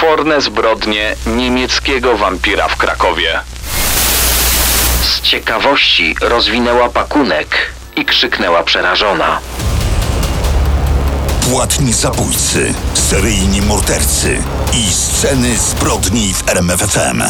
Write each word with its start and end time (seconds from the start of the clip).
potworne 0.00 0.40
zbrodnie 0.40 1.16
niemieckiego 1.26 2.16
wampira 2.16 2.68
w 2.68 2.76
Krakowie. 2.76 3.40
Z 5.02 5.20
ciekawości 5.20 6.14
rozwinęła 6.20 6.88
pakunek 6.88 7.72
i 7.96 8.04
krzyknęła 8.04 8.62
przerażona. 8.62 9.40
Płatni 11.50 11.92
zabójcy, 11.92 12.74
seryjni 12.94 13.62
mordercy 13.62 14.38
i 14.72 14.92
sceny 14.92 15.58
zbrodni 15.58 16.34
w 16.34 16.48
RMFFM. 16.48 17.22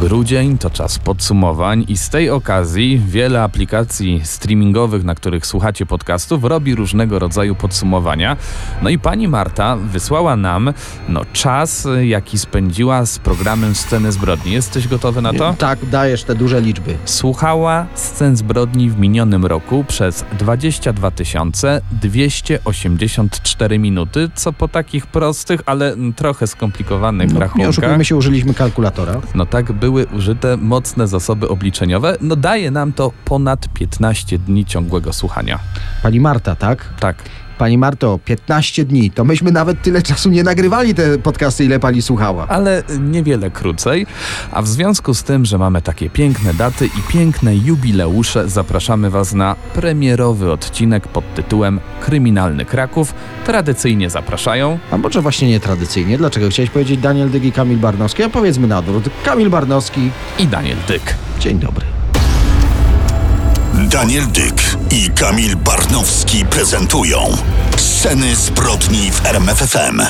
Grudzień 0.00 0.58
to 0.58 0.70
czas 0.70 0.98
podsumowań 0.98 1.84
i 1.88 1.96
z 1.96 2.08
tej 2.08 2.30
okazji 2.30 3.02
wiele 3.06 3.42
aplikacji 3.42 4.20
streamingowych, 4.24 5.04
na 5.04 5.14
których 5.14 5.46
słuchacie 5.46 5.86
podcastów, 5.86 6.44
robi 6.44 6.74
różnego 6.74 7.18
rodzaju 7.18 7.54
podsumowania. 7.54 8.36
No 8.82 8.90
i 8.90 8.98
pani 8.98 9.28
Marta 9.28 9.76
wysłała 9.76 10.36
nam 10.36 10.72
no, 11.08 11.20
czas, 11.32 11.88
jaki 12.02 12.38
spędziła 12.38 13.06
z 13.06 13.18
programem 13.18 13.74
Sceny 13.74 14.12
Zbrodni. 14.12 14.52
Jesteś 14.52 14.88
gotowy 14.88 15.22
na 15.22 15.32
to? 15.32 15.54
Tak, 15.58 15.86
dajesz 15.86 16.24
te 16.24 16.34
duże 16.34 16.60
liczby. 16.60 16.96
Słuchała 17.04 17.86
scen 17.94 18.36
zbrodni 18.36 18.90
w 18.90 18.98
minionym 18.98 19.46
roku 19.46 19.84
przez 19.88 20.24
22 20.38 21.10
284 21.92 23.78
minuty, 23.78 24.30
co 24.34 24.52
po 24.52 24.68
takich 24.68 25.06
prostych, 25.06 25.60
ale 25.66 25.96
trochę 26.16 26.46
skomplikowanych 26.46 27.28
No, 27.28 27.34
nie 27.34 27.40
rachunkach. 27.40 27.68
oszukujmy 27.68 28.04
się, 28.04 28.16
użyliśmy 28.16 28.54
kalkulatora. 28.54 29.20
No 29.34 29.46
tak, 29.46 29.72
były 29.90 30.06
użyte 30.06 30.56
mocne 30.56 31.08
zasoby 31.08 31.48
obliczeniowe. 31.48 32.16
No 32.20 32.36
daje 32.36 32.70
nam 32.70 32.92
to 32.92 33.12
ponad 33.24 33.68
15 33.74 34.38
dni 34.38 34.66
ciągłego 34.66 35.12
słuchania. 35.12 35.58
Pani 36.02 36.20
Marta, 36.20 36.56
tak? 36.56 36.94
Tak. 37.00 37.16
Pani 37.60 37.78
Marto, 37.78 38.18
15 38.24 38.84
dni. 38.84 39.10
To 39.10 39.24
myśmy 39.24 39.52
nawet 39.52 39.82
tyle 39.82 40.02
czasu 40.02 40.30
nie 40.30 40.42
nagrywali 40.42 40.94
te 40.94 41.18
podcasty, 41.18 41.64
ile 41.64 41.80
pani 41.80 42.02
słuchała. 42.02 42.48
Ale 42.48 42.82
niewiele 43.00 43.50
krócej. 43.50 44.06
A 44.52 44.62
w 44.62 44.68
związku 44.68 45.14
z 45.14 45.22
tym, 45.22 45.44
że 45.44 45.58
mamy 45.58 45.82
takie 45.82 46.10
piękne 46.10 46.54
daty 46.54 46.86
i 46.86 47.12
piękne 47.12 47.56
jubileusze, 47.56 48.48
zapraszamy 48.48 49.10
Was 49.10 49.32
na 49.32 49.56
premierowy 49.74 50.52
odcinek 50.52 51.08
pod 51.08 51.34
tytułem 51.34 51.80
Kryminalny 52.00 52.64
Kraków. 52.64 53.14
Tradycyjnie 53.46 54.10
zapraszają 54.10 54.78
A 54.90 54.98
może 54.98 55.22
właśnie 55.22 55.48
nietradycyjnie? 55.48 56.18
Dlaczego 56.18 56.48
chciałeś 56.48 56.70
powiedzieć 56.70 57.00
Daniel 57.00 57.30
Dyg 57.30 57.44
i 57.44 57.52
Kamil 57.52 57.78
Barnowski? 57.78 58.22
A 58.22 58.28
powiedzmy 58.28 58.66
na 58.66 58.78
odwrót. 58.78 59.04
Kamil 59.24 59.50
Barnowski, 59.50 60.10
i 60.38 60.46
Daniel 60.46 60.76
Dyk. 60.88 61.14
dzień 61.40 61.58
dobry. 61.58 61.99
Daniel 63.88 64.26
Dyk 64.26 64.76
i 64.90 65.10
Kamil 65.10 65.56
Barnowski 65.56 66.44
prezentują 66.44 67.18
sceny 67.76 68.36
zbrodni 68.36 69.10
w 69.10 69.26
RMFFM. 69.26 70.02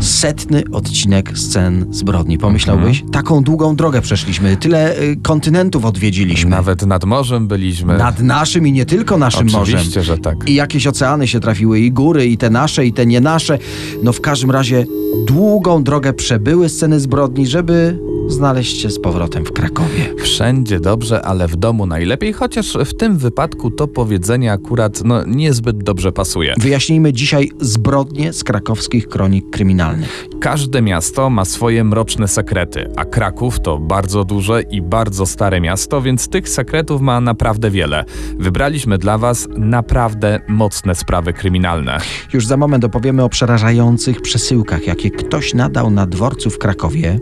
Setny 0.00 0.62
odcinek 0.72 1.38
scen 1.38 1.86
zbrodni. 1.90 2.38
Pomyślałbyś? 2.38 3.04
Taką 3.12 3.42
długą 3.42 3.76
drogę 3.76 4.00
przeszliśmy, 4.00 4.56
tyle 4.56 5.00
y, 5.00 5.16
kontynentów 5.22 5.84
odwiedziliśmy. 5.84 6.50
Nawet 6.50 6.86
nad 6.86 7.04
morzem 7.04 7.48
byliśmy. 7.48 7.98
Nad 7.98 8.20
naszym 8.20 8.66
i 8.66 8.72
nie 8.72 8.86
tylko 8.86 9.18
naszym 9.18 9.48
Oczywiście, 9.48 10.00
morzem. 10.00 10.02
że 10.02 10.18
tak. 10.18 10.48
I 10.48 10.54
jakieś 10.54 10.86
oceany 10.86 11.28
się 11.28 11.40
trafiły, 11.40 11.80
i 11.80 11.92
góry, 11.92 12.26
i 12.26 12.38
te 12.38 12.50
nasze, 12.50 12.86
i 12.86 12.92
te 12.92 13.06
nie 13.06 13.20
nasze. 13.20 13.58
No 14.02 14.12
w 14.12 14.20
każdym 14.20 14.50
razie 14.50 14.86
długą 15.26 15.84
drogę 15.84 16.12
przebyły 16.12 16.68
sceny 16.68 17.00
zbrodni, 17.00 17.46
żeby 17.46 17.98
znaleźć 18.28 18.80
się 18.80 18.90
z 18.90 19.00
powrotem 19.00 19.44
w 19.44 19.52
Krakowie. 19.52 20.14
Wszędzie 20.18 20.80
dobrze, 20.80 21.22
ale 21.22 21.48
w 21.48 21.56
domu 21.56 21.86
najlepiej, 21.86 22.32
chociaż 22.32 22.78
w 22.84 22.94
tym 22.94 23.18
wypadku 23.18 23.70
to 23.70 23.88
powiedzenie 23.88 24.52
akurat 24.52 25.04
no, 25.04 25.24
niezbyt 25.26 25.82
dobrze 25.82 26.12
pasuje. 26.12 26.54
Wyjaśnijmy 26.58 27.12
dzisiaj 27.12 27.50
zbrodnie 27.60 28.32
z 28.32 28.44
krakowskich 28.44 29.08
kronik 29.08 29.50
kryminalnych. 29.50 30.26
Każde 30.40 30.82
miasto 30.82 31.30
ma 31.30 31.44
swoje 31.44 31.84
mroczne 31.84 32.28
sekrety, 32.28 32.90
a 32.96 33.04
Kraków 33.04 33.60
to 33.60 33.78
bardzo 33.78 34.24
duże 34.24 34.62
i 34.62 34.82
bardzo 34.82 35.26
stare 35.26 35.60
miasto, 35.60 36.02
więc 36.02 36.28
tych 36.28 36.48
sekretów 36.48 37.00
ma 37.00 37.20
naprawdę 37.20 37.70
wiele. 37.70 38.04
Wybraliśmy 38.38 38.98
dla 38.98 39.18
Was 39.18 39.48
naprawdę 39.56 40.40
mocne 40.48 40.94
sprawy 40.94 41.32
kryminalne. 41.32 41.98
Już 42.32 42.46
za 42.46 42.56
moment 42.56 42.84
opowiemy 42.84 43.24
o 43.24 43.28
przerażających 43.28 44.22
przesyłkach, 44.22 44.86
jakie 44.86 45.10
ktoś 45.10 45.54
nadał 45.54 45.90
na 45.90 46.06
dworcu 46.06 46.50
w 46.50 46.58
Krakowie. 46.58 47.18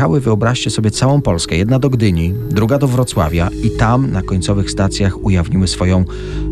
Przejechały, 0.00 0.20
wyobraźcie 0.20 0.70
sobie, 0.70 0.90
całą 0.90 1.22
Polskę. 1.22 1.56
Jedna 1.56 1.78
do 1.78 1.90
Gdyni, 1.90 2.34
druga 2.50 2.78
do 2.78 2.88
Wrocławia 2.88 3.48
i 3.62 3.70
tam 3.70 4.10
na 4.10 4.22
końcowych 4.22 4.70
stacjach 4.70 5.24
ujawniły 5.24 5.68
swoją 5.68 6.04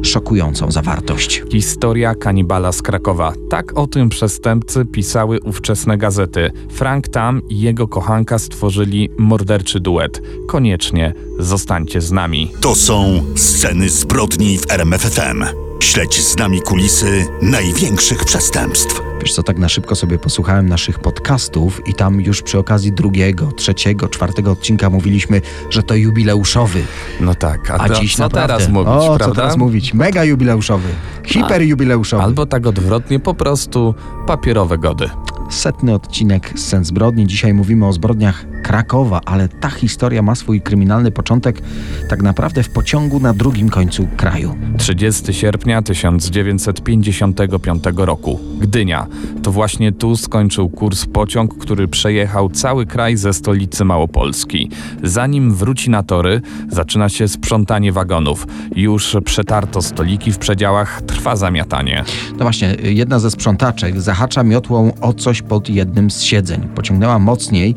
szokującą 0.02 0.70
zawartość. 0.70 1.42
Historia 1.52 2.14
kanibala 2.14 2.72
z 2.72 2.82
Krakowa. 2.82 3.32
Tak 3.50 3.78
o 3.78 3.86
tym 3.86 4.08
przestępcy 4.08 4.84
pisały 4.84 5.40
ówczesne 5.40 5.98
gazety. 5.98 6.50
Frank 6.70 7.08
Tam 7.08 7.42
i 7.48 7.60
jego 7.60 7.88
kochanka 7.88 8.38
stworzyli 8.38 9.10
morderczy 9.18 9.80
duet. 9.80 10.22
Koniecznie 10.48 11.14
zostańcie 11.38 12.00
z 12.00 12.12
nami. 12.12 12.52
To 12.60 12.74
są 12.74 13.22
sceny 13.36 13.88
zbrodni 13.88 14.58
w 14.58 14.70
RMFFM. 14.70 15.44
Śledź 15.80 16.20
z 16.20 16.36
nami 16.36 16.62
kulisy 16.62 17.26
największych 17.42 18.24
przestępstw. 18.24 19.07
Wiesz 19.20 19.32
co, 19.32 19.42
tak 19.42 19.58
na 19.58 19.68
szybko 19.68 19.94
sobie 19.94 20.18
posłuchałem 20.18 20.68
naszych 20.68 20.98
podcastów 20.98 21.88
i 21.88 21.94
tam 21.94 22.20
już 22.20 22.42
przy 22.42 22.58
okazji 22.58 22.92
drugiego, 22.92 23.52
trzeciego, 23.52 24.08
czwartego 24.08 24.50
odcinka 24.50 24.90
mówiliśmy, 24.90 25.40
że 25.70 25.82
to 25.82 25.94
jubileuszowy. 25.94 26.82
No 27.20 27.34
tak, 27.34 27.70
a, 27.70 27.74
A 27.78 27.88
dziś 27.88 28.16
co 28.16 28.22
naprawdę. 28.22 28.54
teraz 28.54 28.68
mówić, 28.68 28.92
o, 28.94 29.06
prawda? 29.06 29.24
co 29.26 29.34
teraz 29.34 29.56
mówić? 29.56 29.94
Mega 29.94 30.24
jubileuszowy. 30.24 30.88
Hiper 31.24 31.62
jubileuszowy. 31.62 32.22
Albo 32.22 32.46
tak 32.46 32.66
odwrotnie, 32.66 33.20
po 33.20 33.34
prostu 33.34 33.94
papierowe 34.26 34.78
gody. 34.78 35.10
Setny 35.48 35.94
odcinek 35.94 36.52
Scen 36.56 36.84
Zbrodni. 36.84 37.26
Dzisiaj 37.26 37.54
mówimy 37.54 37.86
o 37.86 37.92
zbrodniach 37.92 38.46
Krakowa, 38.62 39.20
ale 39.24 39.48
ta 39.48 39.70
historia 39.70 40.22
ma 40.22 40.34
swój 40.34 40.60
kryminalny 40.60 41.10
początek 41.10 41.62
tak 42.08 42.22
naprawdę 42.22 42.62
w 42.62 42.70
pociągu 42.70 43.20
na 43.20 43.34
drugim 43.34 43.68
końcu 43.68 44.08
kraju. 44.16 44.54
30 44.78 45.34
sierpnia 45.34 45.82
1955 45.82 47.82
roku. 47.96 48.40
Gdynia. 48.60 49.06
To 49.42 49.52
właśnie 49.52 49.92
tu 49.92 50.16
skończył 50.16 50.68
kurs 50.68 51.06
pociąg, 51.06 51.58
który 51.58 51.88
przejechał 51.88 52.50
cały 52.50 52.86
kraj 52.86 53.16
ze 53.16 53.32
stolicy 53.32 53.84
Małopolski. 53.84 54.70
Zanim 55.02 55.54
wróci 55.54 55.90
na 55.90 56.02
tory, 56.02 56.40
zaczyna 56.68 57.08
się 57.08 57.28
sprzątanie 57.28 57.92
wagonów. 57.92 58.46
Już 58.76 59.16
przetarto 59.24 59.82
stoliki 59.82 60.32
w 60.32 60.38
przedziałach, 60.38 61.02
trwa 61.02 61.36
zamiatanie. 61.36 62.04
No 62.32 62.38
właśnie, 62.38 62.76
jedna 62.82 63.18
ze 63.18 63.30
sprzątaczek 63.30 64.00
zahacza 64.00 64.42
miotłą 64.42 64.92
o 65.00 65.12
coś 65.12 65.37
pod 65.42 65.68
jednym 65.68 66.10
z 66.10 66.22
siedzeń. 66.22 66.68
Pociągnęła 66.74 67.18
mocniej 67.18 67.74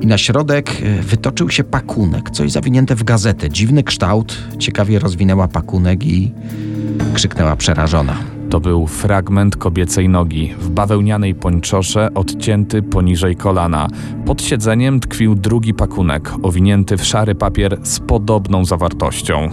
i 0.00 0.06
na 0.06 0.18
środek 0.18 0.70
e, 0.82 1.02
wytoczył 1.02 1.50
się 1.50 1.64
pakunek, 1.64 2.30
coś 2.30 2.52
zawinięte 2.52 2.94
w 2.94 3.04
gazetę. 3.04 3.50
Dziwny 3.50 3.82
kształt, 3.82 4.38
ciekawie 4.58 4.98
rozwinęła 4.98 5.48
pakunek 5.48 6.06
i 6.06 6.32
krzyknęła 7.14 7.56
przerażona. 7.56 8.16
To 8.50 8.60
był 8.60 8.86
fragment 8.86 9.56
kobiecej 9.56 10.08
nogi 10.08 10.54
w 10.58 10.70
bawełnianej 10.70 11.34
pończosze 11.34 12.14
odcięty 12.14 12.82
poniżej 12.82 13.36
kolana. 13.36 13.88
Pod 14.26 14.42
siedzeniem 14.42 15.00
tkwił 15.00 15.34
drugi 15.34 15.74
pakunek, 15.74 16.32
owinięty 16.42 16.96
w 16.96 17.04
szary 17.04 17.34
papier 17.34 17.78
z 17.82 18.00
podobną 18.00 18.64
zawartością. 18.64 19.50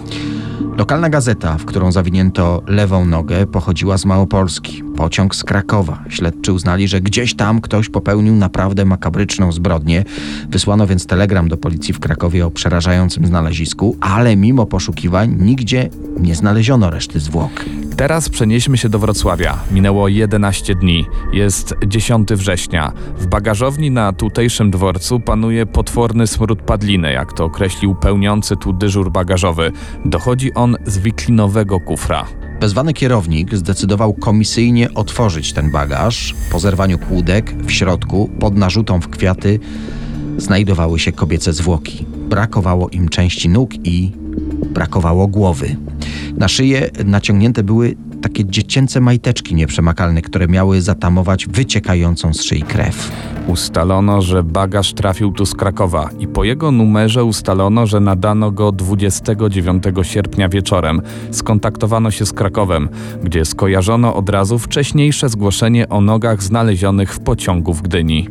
Lokalna 0.82 1.08
gazeta, 1.08 1.58
w 1.58 1.64
którą 1.64 1.92
zawinięto 1.92 2.62
lewą 2.66 3.04
nogę, 3.04 3.46
pochodziła 3.46 3.98
z 3.98 4.04
Małopolski. 4.04 4.82
Pociąg 4.96 5.34
z 5.34 5.44
Krakowa. 5.44 6.04
Śledczy 6.08 6.52
uznali, 6.52 6.88
że 6.88 7.00
gdzieś 7.00 7.34
tam 7.34 7.60
ktoś 7.60 7.88
popełnił 7.88 8.34
naprawdę 8.34 8.84
makabryczną 8.84 9.52
zbrodnię. 9.52 10.04
Wysłano 10.48 10.86
więc 10.86 11.06
telegram 11.06 11.48
do 11.48 11.56
policji 11.56 11.94
w 11.94 12.00
Krakowie 12.00 12.46
o 12.46 12.50
przerażającym 12.50 13.26
znalezisku, 13.26 13.96
ale 14.00 14.36
mimo 14.36 14.66
poszukiwań 14.66 15.36
nigdzie 15.38 15.90
nie 16.20 16.34
znaleziono 16.34 16.90
reszty 16.90 17.20
zwłok. 17.20 17.64
Teraz 17.96 18.28
przenieśmy 18.28 18.78
się 18.78 18.88
do 18.88 18.98
Wrocławia. 18.98 19.58
Minęło 19.70 20.08
11 20.08 20.74
dni. 20.74 21.06
Jest 21.32 21.74
10 21.86 22.28
września. 22.28 22.92
W 23.18 23.26
bagażowni 23.26 23.90
na 23.90 24.12
tutejszym 24.12 24.70
dworcu 24.70 25.20
panuje 25.20 25.66
potworny 25.66 26.26
smród 26.26 26.62
padliny, 26.62 27.12
jak 27.12 27.32
to 27.32 27.44
określił 27.44 27.94
pełniący 27.94 28.56
tu 28.56 28.72
dyżur 28.72 29.10
bagażowy. 29.10 29.72
Dochodzi 30.04 30.54
on 30.54 30.71
z 30.86 30.98
wiklinowego 30.98 31.80
kufra. 31.80 32.26
Wezwany 32.60 32.92
kierownik 32.94 33.54
zdecydował 33.54 34.14
komisyjnie 34.14 34.94
otworzyć 34.94 35.52
ten 35.52 35.70
bagaż. 35.70 36.34
Po 36.52 36.58
zerwaniu 36.58 36.98
kłódek 36.98 37.54
w 37.66 37.70
środku, 37.70 38.30
pod 38.40 38.56
narzutą 38.56 39.00
w 39.00 39.08
kwiaty, 39.08 39.58
znajdowały 40.36 40.98
się 40.98 41.12
kobiece 41.12 41.52
zwłoki. 41.52 42.06
Brakowało 42.28 42.88
im 42.88 43.08
części 43.08 43.48
nóg 43.48 43.74
i 43.86 44.12
brakowało 44.74 45.26
głowy. 45.26 45.76
Na 46.36 46.48
szyję 46.48 46.90
naciągnięte 47.04 47.62
były 47.62 47.96
takie 48.22 48.44
dziecięce 48.44 49.00
majteczki 49.00 49.54
nieprzemakalne, 49.54 50.22
które 50.22 50.48
miały 50.48 50.80
zatamować 50.80 51.46
wyciekającą 51.46 52.34
z 52.34 52.42
szyi 52.42 52.62
krew. 52.62 53.12
Ustalono, 53.46 54.22
że 54.22 54.42
bagaż 54.42 54.92
trafił 54.92 55.32
tu 55.32 55.46
z 55.46 55.54
Krakowa 55.54 56.10
i 56.18 56.28
po 56.28 56.44
jego 56.44 56.70
numerze 56.70 57.24
ustalono, 57.24 57.86
że 57.86 58.00
nadano 58.00 58.50
go 58.50 58.72
29 58.72 59.84
sierpnia 60.02 60.48
wieczorem. 60.48 61.02
Skontaktowano 61.30 62.10
się 62.10 62.26
z 62.26 62.32
Krakowem, 62.32 62.88
gdzie 63.24 63.44
skojarzono 63.44 64.14
od 64.14 64.28
razu 64.28 64.58
wcześniejsze 64.58 65.28
zgłoszenie 65.28 65.88
o 65.88 66.00
nogach 66.00 66.42
znalezionych 66.42 67.14
w 67.14 67.20
pociągu 67.20 67.74
w 67.74 67.82
Gdyni. 67.82 68.28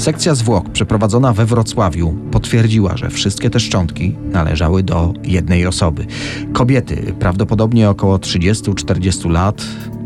Sekcja 0.00 0.34
zwłok 0.34 0.70
przeprowadzona 0.70 1.32
we 1.32 1.46
Wrocławiu 1.46 2.14
potwierdziła, 2.30 2.96
że 2.96 3.10
wszystkie 3.10 3.50
te 3.50 3.60
szczątki 3.60 4.16
należały 4.32 4.82
do 4.82 5.12
jednej 5.24 5.66
osoby. 5.66 6.06
Kobiety, 6.52 7.14
prawdopodobnie 7.18 7.90
około 7.90 8.16
30-40 8.16 9.30
lat, 9.30 9.62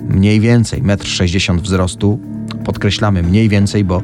mniej 0.08 0.40
więcej 0.40 0.82
1,60 0.82 1.50
m 1.50 1.60
wzrostu. 1.60 2.18
Podkreślamy 2.64 3.22
mniej 3.22 3.48
więcej, 3.48 3.84
bo 3.84 4.02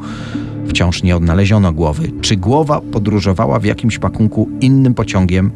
wciąż 0.69 1.03
nie 1.03 1.17
odnaleziono 1.17 1.73
głowy. 1.73 2.13
Czy 2.21 2.37
głowa 2.37 2.81
podróżowała 2.81 3.59
w 3.59 3.65
jakimś 3.65 3.99
pakunku 3.99 4.49
innym 4.61 4.95
pociągiem? 4.95 5.51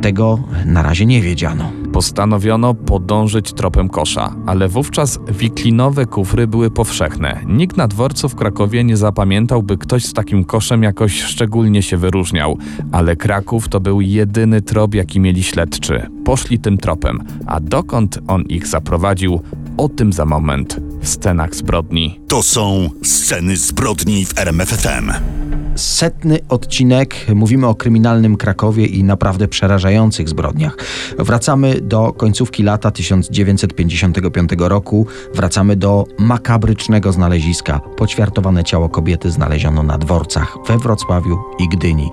Tego 0.00 0.38
na 0.66 0.82
razie 0.82 1.06
nie 1.06 1.22
wiedziano. 1.22 1.83
Postanowiono 1.94 2.74
podążyć 2.74 3.52
tropem 3.52 3.88
kosza, 3.88 4.34
ale 4.46 4.68
wówczas 4.68 5.18
wiklinowe 5.28 6.06
kufry 6.06 6.46
były 6.46 6.70
powszechne. 6.70 7.40
Nikt 7.46 7.76
na 7.76 7.88
dworcu 7.88 8.28
w 8.28 8.34
Krakowie 8.34 8.84
nie 8.84 8.96
zapamiętał, 8.96 9.62
by 9.62 9.78
ktoś 9.78 10.04
z 10.04 10.12
takim 10.12 10.44
koszem 10.44 10.82
jakoś 10.82 11.22
szczególnie 11.22 11.82
się 11.82 11.96
wyróżniał. 11.96 12.58
Ale 12.92 13.16
Kraków 13.16 13.68
to 13.68 13.80
był 13.80 14.00
jedyny 14.00 14.62
trop, 14.62 14.94
jaki 14.94 15.20
mieli 15.20 15.42
śledczy. 15.42 16.06
Poszli 16.24 16.58
tym 16.58 16.78
tropem, 16.78 17.22
a 17.46 17.60
dokąd 17.60 18.18
on 18.26 18.42
ich 18.42 18.66
zaprowadził, 18.66 19.40
o 19.76 19.88
tym 19.88 20.12
za 20.12 20.24
moment 20.24 20.80
w 21.00 21.08
scenach 21.08 21.54
zbrodni. 21.54 22.20
To 22.28 22.42
są 22.42 22.90
sceny 23.02 23.56
zbrodni 23.56 24.24
w 24.24 24.38
RMFFM. 24.38 25.12
setny 25.76 26.38
odcinek. 26.48 27.26
Mówimy 27.34 27.66
o 27.66 27.74
kryminalnym 27.74 28.36
Krakowie 28.36 28.86
i 28.86 29.04
naprawdę 29.04 29.48
przerażających 29.48 30.28
zbrodniach. 30.28 30.76
Wracamy 31.18 31.80
do 31.84 32.12
końcówki 32.12 32.62
lata 32.62 32.90
1955 32.90 34.50
roku. 34.58 35.06
Wracamy 35.34 35.76
do 35.76 36.04
makabrycznego 36.18 37.12
znaleziska. 37.12 37.80
Poćwiartowane 37.96 38.64
ciało 38.64 38.88
kobiety 38.88 39.30
znaleziono 39.30 39.82
na 39.82 39.98
dworcach 39.98 40.56
we 40.66 40.78
Wrocławiu 40.78 41.38
i 41.58 41.68
Gdyni. 41.68 42.10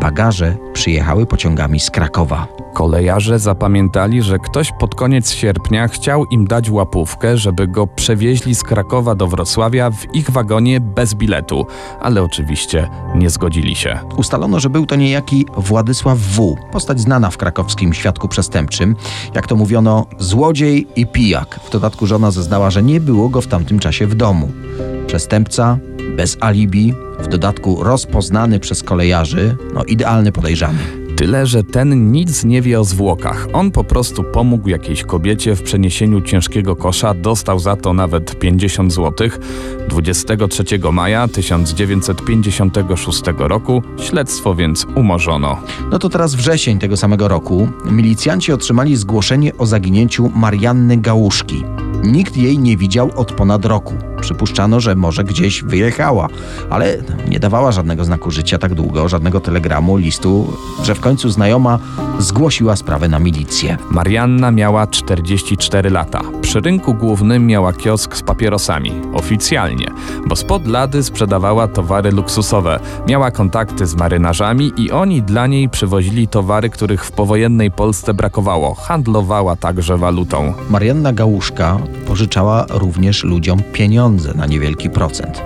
Bagaże 0.00 0.56
przyjechały 0.72 1.26
pociągami 1.26 1.80
z 1.80 1.90
Krakowa. 1.90 2.46
Kolejarze 2.74 3.38
zapamiętali, 3.38 4.22
że 4.22 4.38
ktoś 4.38 4.72
pod 4.72 4.94
koniec 4.94 5.32
sierpnia 5.32 5.88
chciał 5.88 6.24
im 6.24 6.46
dać 6.46 6.70
łapówkę, 6.70 7.36
żeby 7.36 7.68
go 7.68 7.86
przewieźli 7.86 8.54
z 8.54 8.62
Krakowa 8.62 9.14
do 9.14 9.26
Wrocławia 9.26 9.90
w 9.90 10.14
ich 10.14 10.30
wagonie 10.30 10.80
bez 10.80 11.14
biletu, 11.14 11.66
ale 12.00 12.22
oczywiście 12.22 12.88
nie 13.14 13.30
zgodzili 13.30 13.76
się. 13.76 13.98
Ustalono, 14.16 14.60
że 14.60 14.70
był 14.70 14.86
to 14.86 14.96
niejaki 14.96 15.46
Władysław 15.56 16.18
W., 16.18 16.56
postać 16.72 17.00
znana 17.00 17.30
w 17.30 17.36
krakowskim 17.36 17.94
świadku 17.94 18.28
przestępczym. 18.28 18.96
Jak 19.34 19.46
to 19.46 19.56
mówiono, 19.56 20.06
złodziej 20.18 20.86
i 20.96 21.06
pijak. 21.06 21.60
W 21.64 21.70
dodatku 21.70 22.06
żona 22.06 22.30
zeznała, 22.30 22.70
że 22.70 22.82
nie 22.82 23.00
było 23.00 23.28
go 23.28 23.40
w 23.40 23.46
tamtym 23.46 23.78
czasie 23.78 24.06
w 24.06 24.14
domu. 24.14 24.52
Przestępca, 25.06 25.78
bez 26.16 26.36
alibi, 26.40 26.94
w 27.18 27.28
dodatku 27.28 27.84
rozpoznany 27.84 28.60
przez 28.60 28.82
kolejarzy, 28.82 29.56
no 29.74 29.84
idealny 29.84 30.32
podejrzany. 30.32 31.01
Tyle, 31.22 31.46
że 31.46 31.64
ten 31.64 32.12
nic 32.12 32.44
nie 32.44 32.62
wie 32.62 32.80
o 32.80 32.84
zwłokach. 32.84 33.48
On 33.52 33.70
po 33.70 33.84
prostu 33.84 34.24
pomógł 34.24 34.68
jakiejś 34.68 35.02
kobiecie 35.02 35.56
w 35.56 35.62
przeniesieniu 35.62 36.20
ciężkiego 36.20 36.76
kosza, 36.76 37.14
dostał 37.14 37.58
za 37.58 37.76
to 37.76 37.92
nawet 37.92 38.38
50 38.38 38.92
zł. 38.92 39.28
23 39.88 40.64
maja 40.92 41.28
1956 41.28 43.22
roku 43.38 43.82
śledztwo 44.00 44.54
więc 44.54 44.86
umorzono. 44.94 45.62
No 45.90 45.98
to 45.98 46.08
teraz 46.08 46.34
wrzesień 46.34 46.78
tego 46.78 46.96
samego 46.96 47.28
roku 47.28 47.68
milicjanci 47.84 48.52
otrzymali 48.52 48.96
zgłoszenie 48.96 49.56
o 49.56 49.66
zaginięciu 49.66 50.30
Marianny 50.34 50.96
Gałuszki. 50.96 51.64
Nikt 52.02 52.36
jej 52.36 52.58
nie 52.58 52.76
widział 52.76 53.10
od 53.16 53.32
ponad 53.32 53.64
roku. 53.64 53.94
Przypuszczano, 54.20 54.80
że 54.80 54.94
może 54.94 55.24
gdzieś 55.24 55.62
wyjechała, 55.62 56.28
ale 56.70 56.96
nie 57.28 57.40
dawała 57.40 57.72
żadnego 57.72 58.04
znaku 58.04 58.30
życia 58.30 58.58
tak 58.58 58.74
długo, 58.74 59.08
żadnego 59.08 59.40
telegramu, 59.40 59.96
listu, 59.96 60.52
że 60.82 60.94
w 60.94 61.00
końcu 61.00 61.30
znajoma 61.30 61.78
zgłosiła 62.18 62.76
sprawę 62.76 63.08
na 63.08 63.18
milicję. 63.18 63.76
Marianna 63.90 64.50
miała 64.50 64.86
44 64.86 65.90
lata. 65.90 66.20
Przy 66.42 66.60
rynku 66.60 66.94
głównym 66.94 67.46
miała 67.46 67.72
kiosk 67.72 68.16
z 68.16 68.22
papierosami. 68.22 68.92
Oficjalnie, 69.14 69.86
bo 70.26 70.36
spod 70.36 70.66
lady 70.66 71.02
sprzedawała 71.02 71.68
towary 71.68 72.12
luksusowe. 72.12 72.80
Miała 73.08 73.30
kontakty 73.30 73.86
z 73.86 73.94
marynarzami 73.94 74.72
i 74.76 74.90
oni 74.90 75.22
dla 75.22 75.46
niej 75.46 75.68
przywozili 75.68 76.28
towary, 76.28 76.70
których 76.70 77.04
w 77.04 77.12
powojennej 77.12 77.70
Polsce 77.70 78.14
brakowało. 78.14 78.74
Handlowała 78.74 79.56
także 79.56 79.98
walutą. 79.98 80.54
Marianna 80.70 81.12
Gałuszka 81.12 81.78
pożyczała 82.06 82.66
również 82.70 83.24
ludziom 83.24 83.62
pieniądze 83.72 84.34
na 84.34 84.46
niewielki 84.46 84.90
procent. 84.90 85.42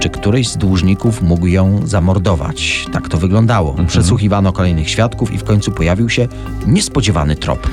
Czy 0.00 0.10
któryś 0.10 0.48
z 0.48 0.56
dłużników 0.56 1.22
mógł 1.22 1.46
ją 1.46 1.80
zamordować? 1.84 2.86
Tak 2.92 3.08
to 3.08 3.18
wyglądało. 3.18 3.76
Przesłuchiwano 3.86 4.52
kolejnych 4.52 4.90
świadków 4.90 5.32
i 5.32 5.38
w 5.38 5.44
końcu 5.44 5.72
pojawił 5.72 6.08
się 6.08 6.28
niespodziewany 6.66 7.36
trop. 7.36 7.68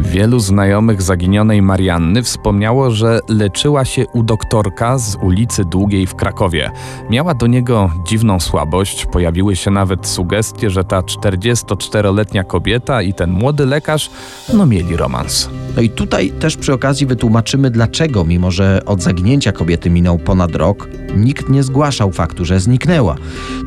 Wielu 0.00 0.40
znajomych 0.40 1.02
zaginionej 1.02 1.62
Marianny 1.62 2.22
wspomniało, 2.22 2.90
że 2.90 3.20
leczyła 3.28 3.84
się 3.84 4.06
u 4.06 4.22
doktorka 4.22 4.98
z 4.98 5.16
ulicy 5.22 5.64
Długiej 5.64 6.06
w 6.06 6.14
Krakowie. 6.14 6.70
Miała 7.10 7.34
do 7.34 7.46
niego 7.46 7.90
dziwną 8.06 8.40
słabość, 8.40 9.06
pojawiły 9.06 9.56
się 9.56 9.70
nawet 9.70 10.06
sugestie, 10.06 10.70
że 10.70 10.84
ta 10.84 11.00
44-letnia 11.00 12.44
kobieta 12.44 13.02
i 13.02 13.14
ten 13.14 13.30
młody 13.30 13.66
lekarz 13.66 14.10
no 14.54 14.66
mieli 14.66 14.96
romans. 14.96 15.50
No 15.76 15.82
i 15.82 15.90
tutaj 15.90 16.30
też 16.30 16.56
przy 16.56 16.72
okazji 16.72 17.06
wytłumaczymy, 17.06 17.70
dlaczego, 17.70 18.24
mimo 18.24 18.50
że 18.50 18.82
od 18.86 19.02
zaginięcia 19.02 19.52
kobiety 19.52 19.90
minął 19.90 20.18
ponad 20.18 20.54
rok, 20.54 20.88
nikt 21.16 21.48
nie 21.48 21.62
zgłaszał 21.62 22.12
faktu, 22.12 22.44
że 22.44 22.60
zniknęła. 22.60 23.16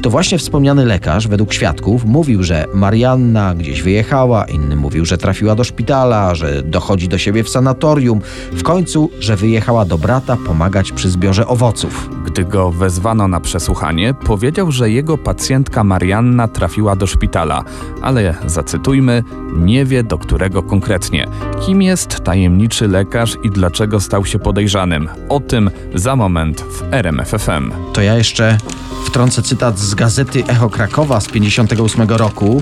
To 0.04 0.10
właśnie 0.10 0.38
wspomniany 0.38 0.86
lekarz, 0.86 1.28
według 1.28 1.54
świadków, 1.54 2.06
mówił, 2.06 2.44
że 2.44 2.66
Marianna 2.74 3.56
gdzieś 3.56 3.82
wyjechała, 3.82 4.46
inny 4.46 4.76
mówił, 4.76 5.06
że 5.06 5.18
trafiła 5.18 5.56
do 5.56 5.64
szpitala, 5.64 6.21
że 6.36 6.64
dochodzi 6.64 7.08
do 7.08 7.18
siebie 7.18 7.44
w 7.44 7.50
sanatorium, 7.50 8.22
w 8.52 8.64
końcu, 8.64 9.10
że 9.20 9.36
wyjechała 9.36 9.86
do 9.86 9.98
brata 9.98 10.38
pomagać 10.48 10.92
przy 10.92 11.10
zbiorze 11.10 11.48
owoców. 11.48 12.10
Gdy 12.26 12.46
go 12.46 12.72
wezwano 12.72 13.28
na 13.28 13.40
przesłuchanie, 13.40 14.14
powiedział, 14.14 14.72
że 14.72 14.90
jego 14.90 15.18
pacjentka 15.18 15.84
Marianna 15.84 16.48
trafiła 16.48 16.96
do 16.96 17.08
szpitala, 17.08 17.64
ale 18.02 18.36
zacytujmy, 18.46 19.24
nie 19.56 19.86
wie 19.86 20.04
do 20.04 20.18
którego 20.18 20.64
konkretnie. 20.64 21.28
Kim 21.66 21.82
jest 21.82 22.20
tajemniczy 22.20 22.88
lekarz 22.88 23.38
i 23.44 23.50
dlaczego 23.50 24.00
stał 24.00 24.26
się 24.26 24.40
podejrzanym? 24.40 25.10
O 25.30 25.40
tym 25.40 25.72
za 25.96 26.16
moment 26.16 26.62
w 26.62 26.94
RMFFM. 26.94 27.72
To 27.94 28.02
ja 28.02 28.16
jeszcze 28.16 28.58
wtrącę 29.06 29.42
cytat 29.42 29.80
z 29.80 29.96
gazety 29.96 30.44
Echo 30.48 30.70
Krakowa 30.70 31.20
z 31.20 31.28
58 31.28 32.10
roku. 32.10 32.62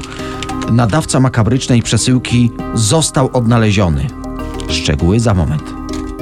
Nadawca 0.72 1.20
makabrycznej 1.20 1.84
przesyłki 1.84 2.52
został 2.74 3.30
odnaleziony. 3.34 3.49
Szczegóły 4.70 5.20
za 5.20 5.34
moment. 5.34 5.64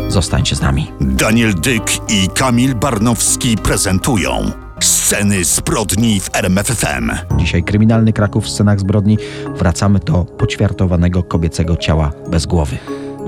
Zostańcie 0.08 0.56
z 0.56 0.62
nami. 0.62 0.92
Daniel 1.02 1.54
Dyk 1.54 1.84
i 2.10 2.30
Kamil 2.30 2.76
Barnowski 2.76 3.58
prezentują 3.58 4.52
sceny 4.80 5.44
zbrodni 5.44 6.20
w 6.20 6.30
RMFFM. 6.36 7.12
Dzisiaj 7.38 7.64
kryminalny 7.64 8.14
Kraków 8.14 8.46
w 8.46 8.50
scenach 8.50 8.80
zbrodni. 8.80 9.18
Wracamy 9.58 10.00
do 10.00 10.26
poćwiartowanego 10.26 11.24
kobiecego 11.24 11.78
ciała 11.78 12.12
bez 12.30 12.46
głowy. 12.46 12.78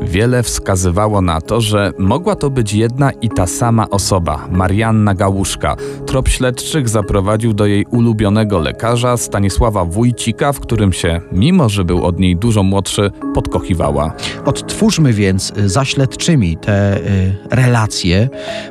Wiele 0.01 0.43
wskazywało 0.43 1.21
na 1.21 1.41
to, 1.41 1.61
że 1.61 1.93
mogła 1.97 2.35
to 2.35 2.49
być 2.49 2.73
jedna 2.73 3.11
i 3.11 3.29
ta 3.29 3.47
sama 3.47 3.89
osoba, 3.89 4.47
Marianna 4.51 5.13
Gałuszka. 5.13 5.75
Trop 6.05 6.27
śledczych 6.27 6.89
zaprowadził 6.89 7.53
do 7.53 7.65
jej 7.65 7.85
ulubionego 7.85 8.59
lekarza, 8.59 9.17
Stanisława 9.17 9.85
Wójcika, 9.85 10.53
w 10.53 10.59
którym 10.59 10.93
się, 10.93 11.21
mimo 11.31 11.69
że 11.69 11.85
był 11.85 12.05
od 12.05 12.19
niej 12.19 12.35
dużo 12.35 12.63
młodszy, 12.63 13.11
podkochiwała. 13.33 14.13
Odtwórzmy 14.45 15.13
więc 15.13 15.53
y, 15.57 15.69
za 15.69 15.85
śledczymi 15.85 16.57
te 16.57 16.97
y, 16.97 17.35
relacje. 17.51 18.29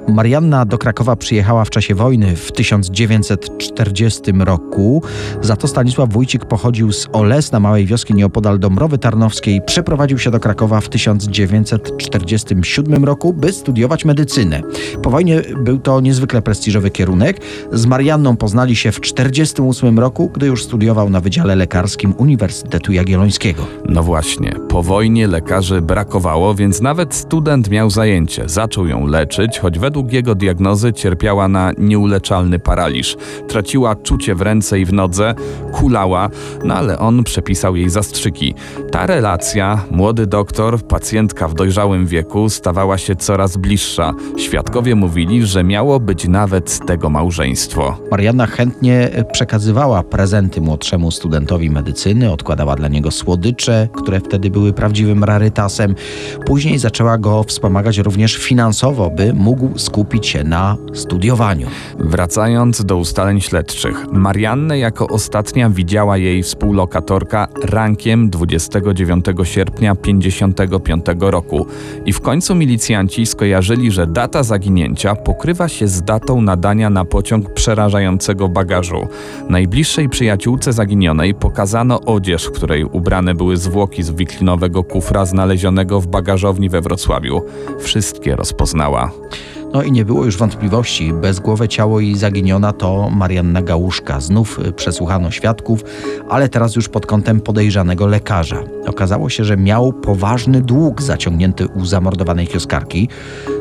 Marianna 0.08 0.64
do 0.64 0.78
Krakowa 0.78 1.16
przyjechała 1.16 1.64
w 1.64 1.70
czasie 1.70 1.94
wojny 1.94 2.36
w 2.36 2.52
1940 2.52 4.32
roku. 4.38 5.02
Za 5.40 5.56
to 5.56 5.68
Stanisław 5.68 6.12
Wójcik 6.12 6.44
pochodził 6.44 6.92
z 6.92 7.08
Olesna, 7.12 7.60
małej 7.60 7.86
wioski 7.86 8.14
nieopodal 8.14 8.58
Dąbrowy 8.58 8.98
Tarnowskiej. 8.98 9.62
Przeprowadził 9.66 10.18
się 10.18 10.30
do 10.30 10.40
Krakowa 10.40 10.80
w 10.80 10.88
1950 10.88 11.17
1947 11.26 13.04
roku, 13.04 13.32
by 13.32 13.52
studiować 13.52 14.04
medycynę. 14.04 14.62
Po 15.02 15.10
wojnie 15.10 15.42
był 15.56 15.78
to 15.78 16.00
niezwykle 16.00 16.42
prestiżowy 16.42 16.90
kierunek. 16.90 17.40
Z 17.72 17.86
Marianną 17.86 18.36
poznali 18.36 18.76
się 18.76 18.92
w 18.92 19.00
1948 19.00 19.98
roku, 19.98 20.30
gdy 20.34 20.46
już 20.46 20.64
studiował 20.64 21.10
na 21.10 21.20
Wydziale 21.20 21.56
Lekarskim 21.56 22.14
Uniwersytetu 22.16 22.92
Jagiellońskiego. 22.92 23.66
No 23.88 24.02
właśnie, 24.02 24.54
po 24.68 24.82
wojnie 24.82 25.26
lekarzy 25.26 25.82
brakowało, 25.82 26.54
więc 26.54 26.80
nawet 26.80 27.14
student 27.14 27.70
miał 27.70 27.90
zajęcie. 27.90 28.48
Zaczął 28.48 28.86
ją 28.86 29.06
leczyć, 29.06 29.58
choć 29.58 29.78
według 29.78 30.12
jego 30.12 30.34
diagnozy 30.34 30.92
cierpiała 30.92 31.48
na 31.48 31.72
nieuleczalny 31.78 32.58
paraliż. 32.58 33.16
Traciła 33.48 33.96
czucie 33.96 34.34
w 34.34 34.40
ręce 34.40 34.80
i 34.80 34.84
w 34.84 34.92
nodze, 34.92 35.34
kulała, 35.72 36.30
no 36.64 36.74
ale 36.74 36.98
on 36.98 37.24
przepisał 37.24 37.76
jej 37.76 37.90
zastrzyki. 37.90 38.54
Ta 38.90 39.06
relacja, 39.06 39.84
młody 39.90 40.26
doktor, 40.26 40.82
pacjentka 41.08 41.48
w 41.48 41.54
dojrzałym 41.54 42.06
wieku, 42.06 42.48
stawała 42.48 42.98
się 42.98 43.16
coraz 43.16 43.56
bliższa. 43.56 44.12
Świadkowie 44.38 44.94
mówili, 44.94 45.46
że 45.46 45.64
miało 45.64 46.00
być 46.00 46.28
nawet 46.28 46.70
z 46.70 46.80
tego 46.80 47.10
małżeństwo. 47.10 47.98
Marianna 48.10 48.46
chętnie 48.46 49.10
przekazywała 49.32 50.02
prezenty 50.02 50.60
młodszemu 50.60 51.10
studentowi 51.10 51.70
medycyny, 51.70 52.32
odkładała 52.32 52.76
dla 52.76 52.88
niego 52.88 53.10
słodycze, 53.10 53.88
które 53.92 54.20
wtedy 54.20 54.50
były 54.50 54.72
prawdziwym 54.72 55.24
rarytasem. 55.24 55.94
Później 56.46 56.78
zaczęła 56.78 57.18
go 57.18 57.42
wspomagać 57.42 57.98
również 57.98 58.36
finansowo, 58.36 59.10
by 59.10 59.32
mógł 59.32 59.78
skupić 59.78 60.26
się 60.26 60.44
na 60.44 60.76
studiowaniu. 60.94 61.68
Wracając 61.98 62.84
do 62.84 62.96
ustaleń 62.96 63.40
śledczych, 63.40 64.06
Mariannę 64.12 64.78
jako 64.78 65.06
ostatnia 65.06 65.70
widziała 65.70 66.16
jej 66.16 66.42
współlokatorka 66.42 67.48
rankiem 67.64 68.30
29 68.30 69.24
sierpnia 69.44 69.94
55 69.94 70.97
roku 71.20 71.66
i 72.06 72.12
w 72.12 72.20
końcu 72.20 72.54
milicjanci 72.54 73.26
skojarzyli, 73.26 73.90
że 73.90 74.06
data 74.06 74.42
zaginięcia 74.42 75.14
pokrywa 75.14 75.68
się 75.68 75.88
z 75.88 76.02
datą 76.02 76.42
nadania 76.42 76.90
na 76.90 77.04
pociąg 77.04 77.54
przerażającego 77.54 78.48
bagażu. 78.48 79.08
Najbliższej 79.48 80.08
przyjaciółce 80.08 80.72
zaginionej 80.72 81.34
pokazano 81.34 82.00
odzież, 82.00 82.46
w 82.46 82.52
której 82.52 82.84
ubrane 82.84 83.34
były 83.34 83.56
zwłoki 83.56 84.02
z 84.02 84.10
wiklinowego 84.10 84.84
kufra 84.84 85.26
znalezionego 85.26 86.00
w 86.00 86.06
bagażowni 86.06 86.68
we 86.68 86.80
Wrocławiu. 86.80 87.42
Wszystkie 87.80 88.36
rozpoznała. 88.36 89.10
No 89.72 89.82
i 89.82 89.92
nie 89.92 90.04
było 90.04 90.24
już 90.24 90.36
wątpliwości. 90.36 91.12
Bezgłowe 91.12 91.68
ciało 91.68 92.00
i 92.00 92.16
zaginiona 92.16 92.72
to 92.72 93.10
Marianna 93.10 93.62
Gałuszka. 93.62 94.20
Znów 94.20 94.58
y, 94.66 94.72
przesłuchano 94.72 95.30
świadków, 95.30 95.84
ale 96.28 96.48
teraz 96.48 96.76
już 96.76 96.88
pod 96.88 97.06
kątem 97.06 97.40
podejrzanego 97.40 98.06
lekarza. 98.06 98.62
Okazało 98.86 99.28
się, 99.28 99.44
że 99.44 99.56
miał 99.56 99.92
poważny 99.92 100.60
dług 100.60 101.02
zaciągnięty 101.02 101.66
u 101.68 101.84
zamordowanej 101.86 102.46
kioskarki, 102.46 103.08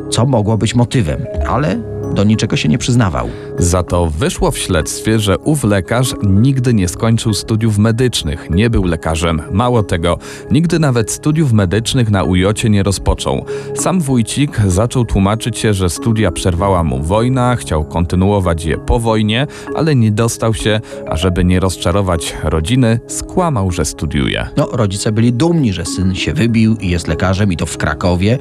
co 0.09 0.25
mogło 0.25 0.57
być 0.57 0.75
motywem, 0.75 1.25
ale 1.49 1.96
do 2.13 2.23
niczego 2.23 2.57
się 2.57 2.69
nie 2.69 2.77
przyznawał. 2.77 3.29
Za 3.59 3.83
to 3.83 4.07
wyszło 4.07 4.51
w 4.51 4.57
śledztwie, 4.57 5.19
że 5.19 5.37
ów 5.37 5.63
lekarz 5.63 6.15
nigdy 6.23 6.73
nie 6.73 6.87
skończył 6.87 7.33
studiów 7.33 7.77
medycznych, 7.77 8.49
nie 8.49 8.69
był 8.69 8.83
lekarzem. 8.83 9.41
Mało 9.51 9.83
tego, 9.83 10.17
nigdy 10.51 10.79
nawet 10.79 11.11
studiów 11.11 11.53
medycznych 11.53 12.09
na 12.09 12.23
ujocie 12.23 12.69
nie 12.69 12.83
rozpoczął. 12.83 13.45
Sam 13.75 14.01
Wójcik 14.01 14.61
zaczął 14.67 15.05
tłumaczyć 15.05 15.57
się, 15.57 15.73
że 15.73 15.89
studia 15.89 16.31
przerwała 16.31 16.83
mu 16.83 17.03
wojna, 17.03 17.55
chciał 17.55 17.85
kontynuować 17.85 18.65
je 18.65 18.77
po 18.77 18.99
wojnie, 18.99 19.47
ale 19.75 19.95
nie 19.95 20.11
dostał 20.11 20.53
się, 20.53 20.79
a 21.09 21.17
żeby 21.17 21.43
nie 21.43 21.59
rozczarować 21.59 22.35
rodziny, 22.43 22.99
skłamał, 23.07 23.71
że 23.71 23.85
studiuje. 23.85 24.47
No, 24.57 24.69
rodzice 24.71 25.11
byli 25.11 25.33
dumni, 25.33 25.73
że 25.73 25.85
syn 25.85 26.15
się 26.15 26.33
wybił 26.33 26.75
i 26.75 26.89
jest 26.89 27.07
lekarzem, 27.07 27.53
i 27.53 27.57
to 27.57 27.65
w 27.65 27.77
Krakowie. 27.77 28.37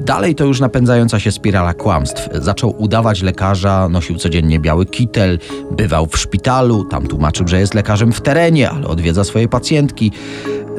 Dalej 0.00 0.34
to 0.34 0.44
już 0.44 0.60
napędzająca 0.60 1.20
się 1.20 1.32
spirala 1.32 1.74
kłamstw. 1.74 2.28
Zaczął 2.32 2.74
udawać 2.78 2.93
lekarza, 3.22 3.88
nosił 3.88 4.16
codziennie 4.16 4.60
biały 4.60 4.86
kitel, 4.86 5.38
bywał 5.70 6.06
w 6.06 6.18
szpitalu, 6.18 6.84
tam 6.84 7.06
tłumaczył, 7.06 7.48
że 7.48 7.60
jest 7.60 7.74
lekarzem 7.74 8.12
w 8.12 8.20
terenie, 8.20 8.70
ale 8.70 8.86
odwiedza 8.86 9.24
swoje 9.24 9.48
pacjentki. 9.48 10.12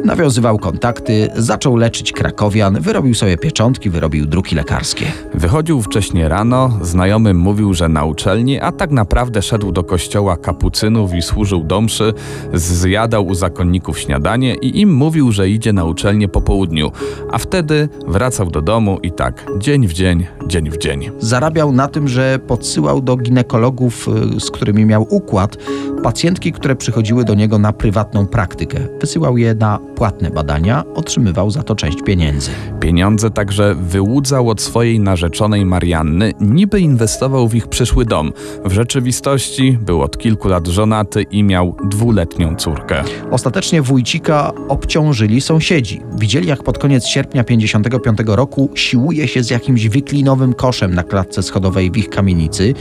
Nawiązywał 0.05 0.57
kontakty, 0.57 1.29
zaczął 1.35 1.75
leczyć 1.75 2.11
krakowian, 2.11 2.81
wyrobił 2.81 3.13
sobie 3.13 3.37
pieczątki, 3.37 3.89
wyrobił 3.89 4.25
druki 4.25 4.55
lekarskie. 4.55 5.05
Wychodził 5.33 5.81
wcześnie 5.81 6.29
rano, 6.29 6.79
znajomym 6.81 7.37
mówił, 7.37 7.73
że 7.73 7.89
na 7.89 8.05
uczelni, 8.05 8.59
a 8.59 8.71
tak 8.71 8.91
naprawdę 8.91 9.41
szedł 9.41 9.71
do 9.71 9.83
kościoła 9.83 10.37
kapucynów 10.37 11.13
i 11.13 11.21
służył 11.21 11.63
do 11.63 11.81
mszy, 11.81 12.13
zjadał 12.53 13.27
u 13.27 13.33
zakonników 13.33 13.99
śniadanie 13.99 14.55
i 14.55 14.81
im 14.81 14.93
mówił, 14.93 15.31
że 15.31 15.49
idzie 15.49 15.73
na 15.73 15.83
uczelnię 15.83 16.27
po 16.27 16.41
południu, 16.41 16.91
a 17.31 17.37
wtedy 17.37 17.89
wracał 18.07 18.51
do 18.51 18.61
domu 18.61 18.99
i 19.03 19.11
tak 19.11 19.45
dzień 19.57 19.87
w 19.87 19.93
dzień, 19.93 20.27
dzień 20.47 20.69
w 20.69 20.77
dzień. 20.77 21.11
Zarabiał 21.19 21.71
na 21.71 21.87
tym, 21.87 22.04
że 22.07 22.39
podsyłał 22.47 23.01
do 23.01 23.17
ginekologów, 23.17 24.07
y, 24.35 24.39
z 24.39 24.51
którymi 24.51 24.85
miał 24.85 25.07
układ, 25.09 25.57
pacjentki, 26.03 26.51
które 26.51 26.75
przychodziły 26.75 27.23
do 27.23 27.33
niego 27.33 27.59
na 27.59 27.73
prywatną 27.73 28.27
praktykę. 28.27 28.79
Wysyłał 29.01 29.37
je 29.37 29.55
na 29.55 29.79
płatne 29.95 30.31
badania, 30.31 30.83
otrzymywał 30.95 31.51
za 31.51 31.63
to 31.63 31.75
część 31.75 32.01
pieniędzy. 32.01 32.51
Pieniądze 32.79 33.29
także 33.29 33.75
wyłudzał 33.75 34.49
od 34.49 34.61
swojej 34.61 34.99
narzeczonej 34.99 35.65
Marianny, 35.65 36.33
niby 36.41 36.79
inwestował 36.79 37.47
w 37.47 37.55
ich 37.55 37.67
przyszły 37.67 38.05
dom. 38.05 38.31
W 38.65 38.71
rzeczywistości 38.71 39.77
był 39.81 40.01
od 40.01 40.17
kilku 40.17 40.47
lat 40.47 40.67
żonaty 40.67 41.23
i 41.23 41.43
miał 41.43 41.75
dwuletnią 41.89 42.55
córkę. 42.55 43.03
Ostatecznie 43.31 43.81
wójcika 43.81 44.51
obciążyli 44.67 45.41
sąsiedzi. 45.41 46.01
Widzieli, 46.17 46.47
jak 46.47 46.63
pod 46.63 46.77
koniec 46.77 47.05
sierpnia 47.07 47.43
55 47.43 48.19
roku 48.25 48.69
siłuje 48.75 49.27
się 49.27 49.43
z 49.43 49.49
jakimś 49.49 49.87
wyklinowym 49.87 50.53
koszem 50.53 50.95
na 50.95 51.03
klatce 51.03 51.43
schodowej 51.43 51.91
ich 51.97 52.09
kamienicy 52.09 52.73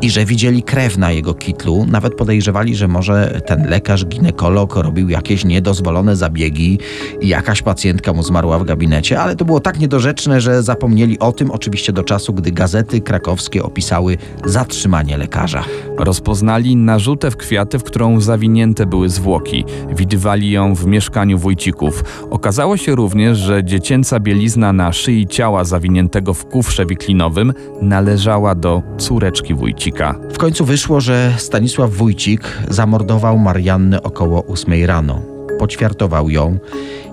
i 0.00 0.10
że 0.10 0.24
widzieli 0.24 0.62
krew 0.62 0.98
na 0.98 1.12
jego 1.12 1.34
kitlu. 1.34 1.86
Nawet 1.90 2.14
podejrzewali, 2.14 2.76
że 2.76 2.88
może 2.88 3.40
ten 3.46 3.70
lekarz, 3.70 4.06
ginekolog 4.06 4.76
robił 4.76 5.08
jakieś 5.08 5.44
niedozwolone 5.44 6.16
zabiegi 6.16 6.78
i 7.20 7.28
jakaś 7.28 7.62
pacjentka 7.62 8.12
mu 8.12 8.22
zmarła 8.22 8.58
w 8.58 8.64
gabinecie, 8.64 9.20
ale 9.20 9.36
to 9.36 9.44
było 9.44 9.60
tak 9.60 9.78
niedorzeczne, 9.78 10.40
że 10.40 10.62
zapomnieli 10.62 11.18
o 11.18 11.32
tym 11.32 11.50
oczywiście 11.50 11.92
do 11.92 12.02
czasu, 12.02 12.32
gdy 12.32 12.52
gazety 12.52 13.00
krakowskie 13.00 13.62
opisały 13.62 14.16
zatrzymanie 14.44 15.18
lekarza. 15.18 15.64
Rozpoznali 15.96 16.76
narzutę 16.76 17.30
w 17.30 17.36
kwiaty, 17.36 17.78
w 17.78 17.84
którą 17.84 18.20
zawinięte 18.20 18.86
były 18.86 19.08
zwłoki. 19.08 19.64
Widywali 19.96 20.50
ją 20.50 20.74
w 20.74 20.86
mieszkaniu 20.86 21.38
wójcików. 21.38 22.04
Okazało 22.30 22.76
się 22.76 22.94
również, 22.94 23.38
że 23.38 23.64
dziecięca 23.64 24.20
bielizna 24.20 24.72
na 24.72 24.92
szyi 24.92 25.26
ciała 25.26 25.64
zawiniętego 25.64 26.34
w 26.34 26.46
kufrze 26.46 26.86
wiklinowym 26.86 27.52
należała 27.82 28.49
do 28.54 28.82
córeczki 28.98 29.54
wójcika. 29.54 30.14
W 30.32 30.38
końcu 30.38 30.64
wyszło, 30.64 31.00
że 31.00 31.32
Stanisław 31.38 31.90
Wójcik 31.90 32.58
zamordował 32.68 33.38
Mariannę 33.38 34.02
około 34.02 34.46
8 34.46 34.84
rano. 34.86 35.22
Poćwiartował 35.58 36.30
ją. 36.30 36.58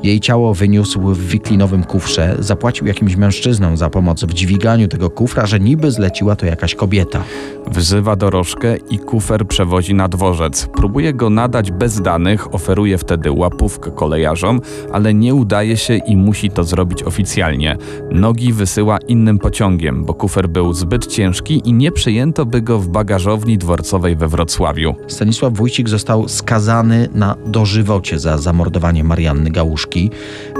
Jej 0.04 0.20
ciało 0.20 0.54
wyniósł 0.54 1.00
w 1.02 1.28
wiklinowym 1.28 1.84
kufrze, 1.84 2.36
zapłacił 2.40 2.88
jakimś 2.88 3.16
mężczyznom 3.16 3.78
za 3.78 3.90
pomoc 3.90 4.24
w 4.24 4.34
dźwiganiu 4.34 4.88
tego 4.88 5.10
kufra, 5.10 5.46
że 5.46 5.60
niby 5.60 5.92
zleciła 5.92 6.36
to 6.36 6.46
jakaś 6.46 6.76
kobieta. 6.76 7.24
Wzywa 7.72 8.16
dorożkę 8.16 8.78
i 8.90 9.00
kufer 9.00 9.48
przewozi 9.48 9.94
na 9.94 10.08
dworzec. 10.08 10.68
Próbuje 10.68 11.14
go 11.14 11.30
nadać 11.30 11.72
bez 11.72 12.02
danych, 12.02 12.56
oferuje 12.56 12.98
wtedy 12.98 13.32
łapówkę 13.32 13.92
kolejarzom, 13.92 14.62
ale 14.94 15.14
nie 15.14 15.36
udaje 15.36 15.78
się 15.78 15.96
i 15.96 16.18
musi 16.18 16.50
to 16.50 16.64
zrobić 16.64 17.04
oficjalnie. 17.04 17.78
Nogi 18.12 18.54
wysyła 18.54 18.98
innym 19.08 19.40
pociągiem, 19.40 20.06
bo 20.06 20.14
kufer 20.14 20.50
był 20.50 20.74
zbyt 20.74 21.08
ciężki 21.08 21.62
i 21.66 21.74
nie 21.74 21.92
przyjęto 21.92 22.46
by 22.46 22.62
go 22.62 22.80
w 22.80 22.88
bagażowni 22.88 23.58
dworcowej 23.58 24.16
we 24.16 24.28
Wrocławiu. 24.28 24.96
Stanisław 25.08 25.54
Wójcik 25.54 25.90
został 25.90 26.28
skazany 26.28 27.10
na 27.14 27.36
dożywocie 27.46 28.20
za 28.20 28.38
zamordowanie 28.38 29.04
Marianny 29.04 29.50
Gałuszki. 29.50 29.87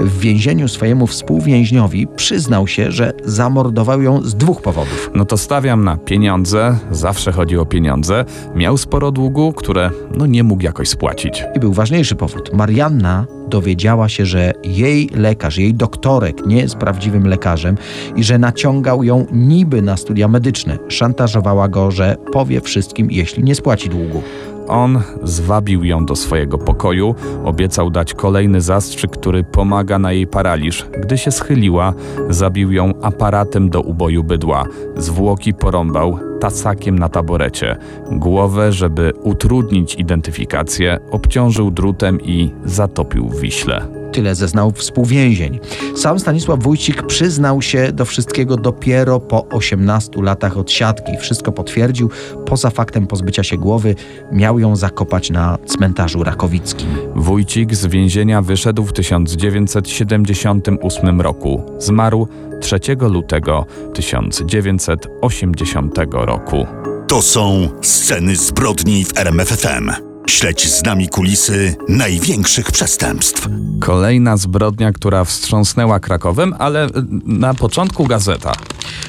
W 0.00 0.18
więzieniu 0.20 0.68
swojemu 0.68 1.06
współwięźniowi 1.06 2.06
przyznał 2.16 2.66
się, 2.66 2.92
że 2.92 3.12
zamordował 3.24 4.02
ją 4.02 4.22
z 4.22 4.34
dwóch 4.34 4.62
powodów. 4.62 5.10
No 5.14 5.24
to 5.24 5.36
stawiam 5.36 5.84
na 5.84 5.96
pieniądze, 5.96 6.78
zawsze 6.90 7.32
chodzi 7.32 7.58
o 7.58 7.66
pieniądze. 7.66 8.24
Miał 8.54 8.76
sporo 8.76 9.10
długu, 9.10 9.52
które 9.52 9.90
no 10.18 10.26
nie 10.26 10.42
mógł 10.42 10.62
jakoś 10.62 10.88
spłacić. 10.88 11.44
I 11.54 11.60
był 11.60 11.72
ważniejszy 11.72 12.16
powód. 12.16 12.50
Marianna 12.54 13.26
dowiedziała 13.48 14.08
się, 14.08 14.26
że 14.26 14.52
jej 14.64 15.10
lekarz, 15.14 15.58
jej 15.58 15.74
doktorek 15.74 16.46
nie 16.46 16.56
jest 16.56 16.76
prawdziwym 16.76 17.26
lekarzem 17.26 17.76
i 18.16 18.24
że 18.24 18.38
naciągał 18.38 19.04
ją 19.04 19.26
niby 19.32 19.82
na 19.82 19.96
studia 19.96 20.28
medyczne. 20.28 20.78
Szantażowała 20.88 21.68
go, 21.68 21.90
że 21.90 22.16
powie 22.32 22.60
wszystkim, 22.60 23.10
jeśli 23.10 23.44
nie 23.44 23.54
spłaci 23.54 23.88
długu. 23.88 24.22
On 24.68 25.00
zwabił 25.22 25.84
ją 25.84 26.06
do 26.06 26.16
swojego 26.16 26.58
pokoju, 26.58 27.14
obiecał 27.44 27.90
dać 27.90 28.14
kolejny 28.14 28.60
zastrzyk, 28.60 29.10
który 29.10 29.44
pomaga 29.44 29.98
na 29.98 30.12
jej 30.12 30.26
paraliż. 30.26 30.86
Gdy 31.00 31.18
się 31.18 31.30
schyliła, 31.30 31.94
zabił 32.28 32.72
ją 32.72 32.92
aparatem 33.02 33.70
do 33.70 33.80
uboju 33.80 34.24
bydła. 34.24 34.64
Zwłoki 34.96 35.54
porąbał 35.54 36.18
tasakiem 36.40 36.98
na 36.98 37.08
taborecie. 37.08 37.76
Głowę, 38.12 38.72
żeby 38.72 39.12
utrudnić 39.22 39.94
identyfikację, 39.94 40.98
obciążył 41.10 41.70
drutem 41.70 42.20
i 42.20 42.50
zatopił 42.64 43.28
w 43.28 43.40
Wiśle. 43.40 43.97
Tyle 44.12 44.34
zeznał 44.34 44.70
współwięzień. 44.70 45.60
Sam 45.96 46.20
Stanisław 46.20 46.62
Wójcik 46.62 47.06
przyznał 47.06 47.62
się 47.62 47.92
do 47.92 48.04
wszystkiego 48.04 48.56
dopiero 48.56 49.20
po 49.20 49.48
18 49.48 50.22
latach 50.22 50.58
odsiadki. 50.58 51.12
Wszystko 51.20 51.52
potwierdził. 51.52 52.10
Poza 52.46 52.70
faktem 52.70 53.06
pozbycia 53.06 53.42
się 53.42 53.56
głowy, 53.56 53.94
miał 54.32 54.58
ją 54.58 54.76
zakopać 54.76 55.30
na 55.30 55.58
cmentarzu 55.66 56.24
rakowickim. 56.24 56.88
Wójcik 57.14 57.74
z 57.74 57.86
więzienia 57.86 58.42
wyszedł 58.42 58.84
w 58.84 58.92
1978 58.92 61.20
roku. 61.20 61.62
Zmarł 61.78 62.28
3 62.60 62.80
lutego 63.00 63.66
1980 63.94 65.98
roku. 66.12 66.66
To 67.08 67.22
są 67.22 67.68
sceny 67.82 68.36
zbrodni 68.36 69.04
w 69.04 69.18
RMFFM. 69.18 70.07
Śledź 70.28 70.68
z 70.68 70.84
nami 70.84 71.08
kulisy 71.08 71.76
największych 71.88 72.72
przestępstw. 72.72 73.48
Kolejna 73.80 74.36
zbrodnia, 74.36 74.92
która 74.92 75.24
wstrząsnęła 75.24 76.00
Krakowem, 76.00 76.54
ale 76.58 76.86
y, 76.86 76.90
na 77.24 77.54
początku 77.54 78.06
gazeta. 78.06 78.52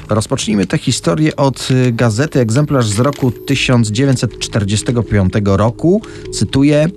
Rozpocznijmy 0.09 0.65
tę 0.65 0.77
historię 0.77 1.35
od 1.35 1.71
y, 1.71 1.91
gazety, 1.91 2.39
egzemplarz 2.39 2.88
z 2.88 2.99
roku 2.99 3.31
1945 3.31 5.33
roku. 5.45 6.01
Cytuję: 6.33 6.88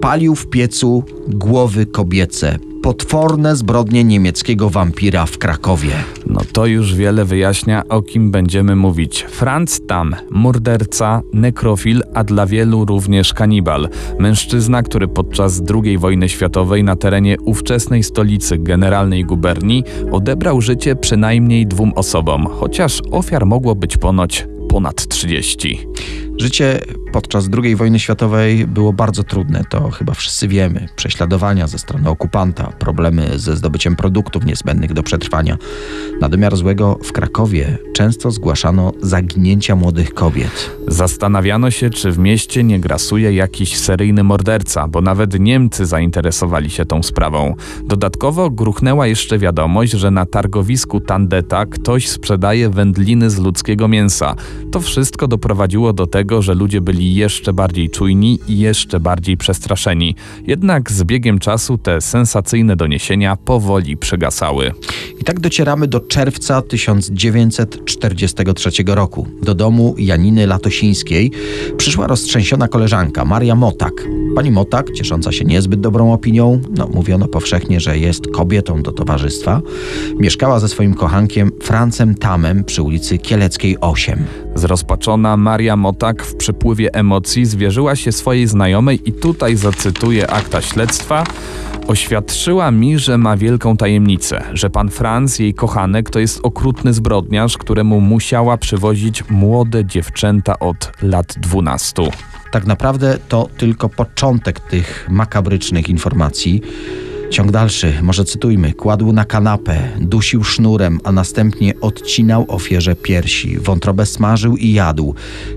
Palił 0.00 0.34
w 0.34 0.46
piecu 0.46 1.04
głowy 1.28 1.86
kobiece. 1.86 2.58
Potworne 2.82 3.56
zbrodnie 3.56 4.04
niemieckiego 4.04 4.70
wampira 4.70 5.26
w 5.26 5.38
Krakowie. 5.38 5.90
No 6.26 6.40
to 6.52 6.66
już 6.66 6.94
wiele 6.94 7.24
wyjaśnia, 7.24 7.82
o 7.88 8.02
kim 8.02 8.30
będziemy 8.30 8.76
mówić. 8.76 9.26
Franz 9.28 9.80
Tam, 9.88 10.16
morderca, 10.30 11.22
nekrofil, 11.32 12.02
a 12.14 12.24
dla 12.24 12.46
wielu 12.46 12.84
również 12.84 13.32
kanibal. 13.34 13.88
Mężczyzna, 14.18 14.82
który 14.82 15.08
podczas 15.08 15.62
II 15.84 15.98
wojny 15.98 16.28
światowej 16.28 16.84
na 16.84 16.96
terenie 16.96 17.36
ówczesnej 17.40 18.02
stolicy 18.02 18.58
generalnej 18.58 19.24
guberni 19.24 19.84
odebrał 20.12 20.60
życie 20.60 20.96
przynajmniej 20.96 21.66
dwóm 21.66 21.92
osobom, 21.96 22.46
chociaż 22.46 23.02
ofiar 23.10 23.46
mogło 23.46 23.74
być 23.74 23.96
ponoć 23.96 24.46
ponad 24.68 25.08
30. 25.08 25.86
Życie 26.38 26.80
podczas 27.12 27.48
II 27.62 27.76
wojny 27.76 27.98
światowej 27.98 28.66
było 28.66 28.92
bardzo 28.92 29.22
trudne, 29.24 29.64
to 29.70 29.90
chyba 29.90 30.14
wszyscy 30.14 30.48
wiemy. 30.48 30.88
Prześladowania 30.96 31.66
ze 31.66 31.78
strony 31.78 32.10
okupanta, 32.10 32.72
problemy 32.78 33.38
ze 33.38 33.56
zdobyciem 33.56 33.96
produktów 33.96 34.44
niezbędnych 34.44 34.92
do 34.92 35.02
przetrwania. 35.02 35.56
Na 36.20 36.28
domiar 36.28 36.56
złego 36.56 36.98
w 37.02 37.12
Krakowie 37.12 37.78
często 37.94 38.30
zgłaszano 38.30 38.92
zaginięcia 39.02 39.76
młodych 39.76 40.14
kobiet. 40.14 40.70
Zastanawiano 40.88 41.70
się, 41.70 41.90
czy 41.90 42.12
w 42.12 42.18
mieście 42.18 42.64
nie 42.64 42.80
grasuje 42.80 43.32
jakiś 43.32 43.76
seryjny 43.76 44.24
morderca, 44.24 44.88
bo 44.88 45.00
nawet 45.00 45.40
Niemcy 45.40 45.86
zainteresowali 45.86 46.70
się 46.70 46.84
tą 46.84 47.02
sprawą. 47.02 47.54
Dodatkowo 47.84 48.50
gruchnęła 48.50 49.06
jeszcze 49.06 49.38
wiadomość, 49.38 49.92
że 49.92 50.10
na 50.10 50.26
targowisku 50.26 51.00
Tandeta 51.00 51.66
ktoś 51.66 52.08
sprzedaje 52.08 52.70
wędliny 52.70 53.30
z 53.30 53.38
ludzkiego 53.38 53.88
mięsa. 53.88 54.34
To 54.72 54.80
wszystko 54.80 55.28
doprowadziło 55.28 55.92
do 55.92 56.06
tego, 56.06 56.25
że 56.42 56.54
ludzie 56.54 56.80
byli 56.80 57.14
jeszcze 57.14 57.52
bardziej 57.52 57.90
czujni 57.90 58.38
i 58.48 58.58
jeszcze 58.58 59.00
bardziej 59.00 59.36
przestraszeni. 59.36 60.14
Jednak 60.46 60.92
z 60.92 61.04
biegiem 61.04 61.38
czasu 61.38 61.78
te 61.78 62.00
sensacyjne 62.00 62.76
doniesienia 62.76 63.36
powoli 63.36 63.96
przygasały. 63.96 64.72
I 65.20 65.24
tak 65.24 65.40
docieramy 65.40 65.88
do 65.88 66.00
czerwca 66.00 66.62
1943 66.62 68.70
roku. 68.86 69.26
Do 69.42 69.54
domu 69.54 69.94
Janiny 69.98 70.46
Latosińskiej 70.46 71.30
przyszła 71.76 72.06
roztrzęsiona 72.06 72.68
koleżanka 72.68 73.24
Maria 73.24 73.54
Motak. 73.54 73.92
Pani 74.34 74.50
Motak, 74.50 74.92
ciesząca 74.92 75.32
się 75.32 75.44
niezbyt 75.44 75.80
dobrą 75.80 76.12
opinią, 76.12 76.60
no 76.76 76.88
mówiono 76.94 77.28
powszechnie, 77.28 77.80
że 77.80 77.98
jest 77.98 78.28
kobietą 78.28 78.82
do 78.82 78.92
towarzystwa, 78.92 79.62
mieszkała 80.18 80.60
ze 80.60 80.68
swoim 80.68 80.94
kochankiem 80.94 81.50
Francem 81.62 82.14
Tamem 82.14 82.64
przy 82.64 82.82
ulicy 82.82 83.18
Kieleckiej 83.18 83.76
8. 83.80 84.45
Zrozpaczona 84.56 85.36
Maria 85.36 85.76
Motak 85.76 86.22
w 86.22 86.36
przypływie 86.36 86.94
emocji 86.94 87.46
zwierzyła 87.46 87.96
się 87.96 88.12
swojej 88.12 88.46
znajomej 88.46 89.08
i 89.08 89.12
tutaj 89.12 89.56
zacytuję 89.56 90.30
akta 90.30 90.62
śledztwa. 90.62 91.24
Oświadczyła 91.86 92.70
mi, 92.70 92.98
że 92.98 93.18
ma 93.18 93.36
wielką 93.36 93.76
tajemnicę, 93.76 94.42
że 94.52 94.70
pan 94.70 94.88
Franz, 94.88 95.38
jej 95.38 95.54
kochanek, 95.54 96.10
to 96.10 96.18
jest 96.18 96.40
okrutny 96.42 96.92
zbrodniarz, 96.92 97.58
któremu 97.58 98.00
musiała 98.00 98.56
przywozić 98.56 99.30
młode 99.30 99.84
dziewczęta 99.84 100.58
od 100.58 100.92
lat 101.02 101.34
12. 101.38 102.02
Tak 102.52 102.66
naprawdę 102.66 103.18
to 103.28 103.48
tylko 103.56 103.88
początek 103.88 104.60
tych 104.60 105.06
makabrycznych 105.10 105.88
informacji. 105.88 106.62
Ciąg 107.30 107.50
dalszy, 107.50 107.92
może 108.02 108.24
cytujmy. 108.24 108.72
Kładł 108.72 109.12
na 109.12 109.24
kanapę, 109.24 109.88
dusił 110.00 110.44
sznurem, 110.44 111.00
a 111.04 111.12
następnie 111.12 111.80
odcinał 111.80 112.44
ofierze 112.48 112.94
piersi. 112.94 113.58
Wątrobę 113.58 114.06
smażył 114.06 114.56
i 114.56 114.72
jadł. 114.72 115.14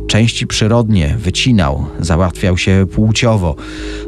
Części 0.08 0.48
przyrodnie 0.48 1.16
wycinał, 1.20 1.86
załatwiał 2.00 2.58
się 2.58 2.88
płciowo. 2.94 3.56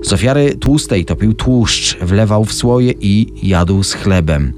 Z 0.03 0.13
ofiary 0.13 0.55
tłustej 0.59 1.05
topił 1.05 1.33
tłuszcz, 1.33 1.97
wlewał 1.97 2.45
w 2.45 2.53
słoje 2.53 2.93
i 2.99 3.33
jadł 3.43 3.83
z 3.83 3.93
chlebem. 3.93 4.53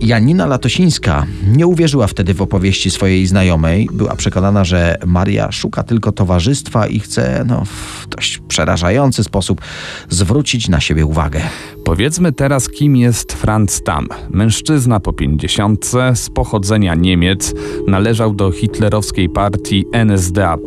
Janina 0.00 0.46
Latosińska 0.46 1.26
nie 1.46 1.66
uwierzyła 1.66 2.06
wtedy 2.06 2.34
w 2.34 2.42
opowieści 2.42 2.90
swojej 2.90 3.26
znajomej. 3.26 3.88
Była 3.92 4.16
przekonana, 4.16 4.64
że 4.64 4.98
Maria 5.06 5.52
szuka 5.52 5.82
tylko 5.82 6.12
towarzystwa 6.12 6.86
i 6.86 7.00
chce 7.00 7.44
no, 7.46 7.64
w 7.64 8.06
dość 8.08 8.38
przerażający 8.48 9.24
sposób 9.24 9.60
zwrócić 10.08 10.68
na 10.68 10.80
siebie 10.80 11.06
uwagę. 11.06 11.40
Powiedzmy 11.90 12.32
teraz, 12.32 12.68
kim 12.68 12.96
jest 12.96 13.32
Franz 13.32 13.82
Tam. 13.82 14.08
Mężczyzna 14.30 15.00
po 15.00 15.12
pięćdziesiątce, 15.12 16.12
z 16.16 16.30
pochodzenia 16.30 16.94
Niemiec, 16.94 17.54
należał 17.86 18.34
do 18.34 18.52
hitlerowskiej 18.52 19.28
partii 19.28 19.84
NSDAP. 19.92 20.60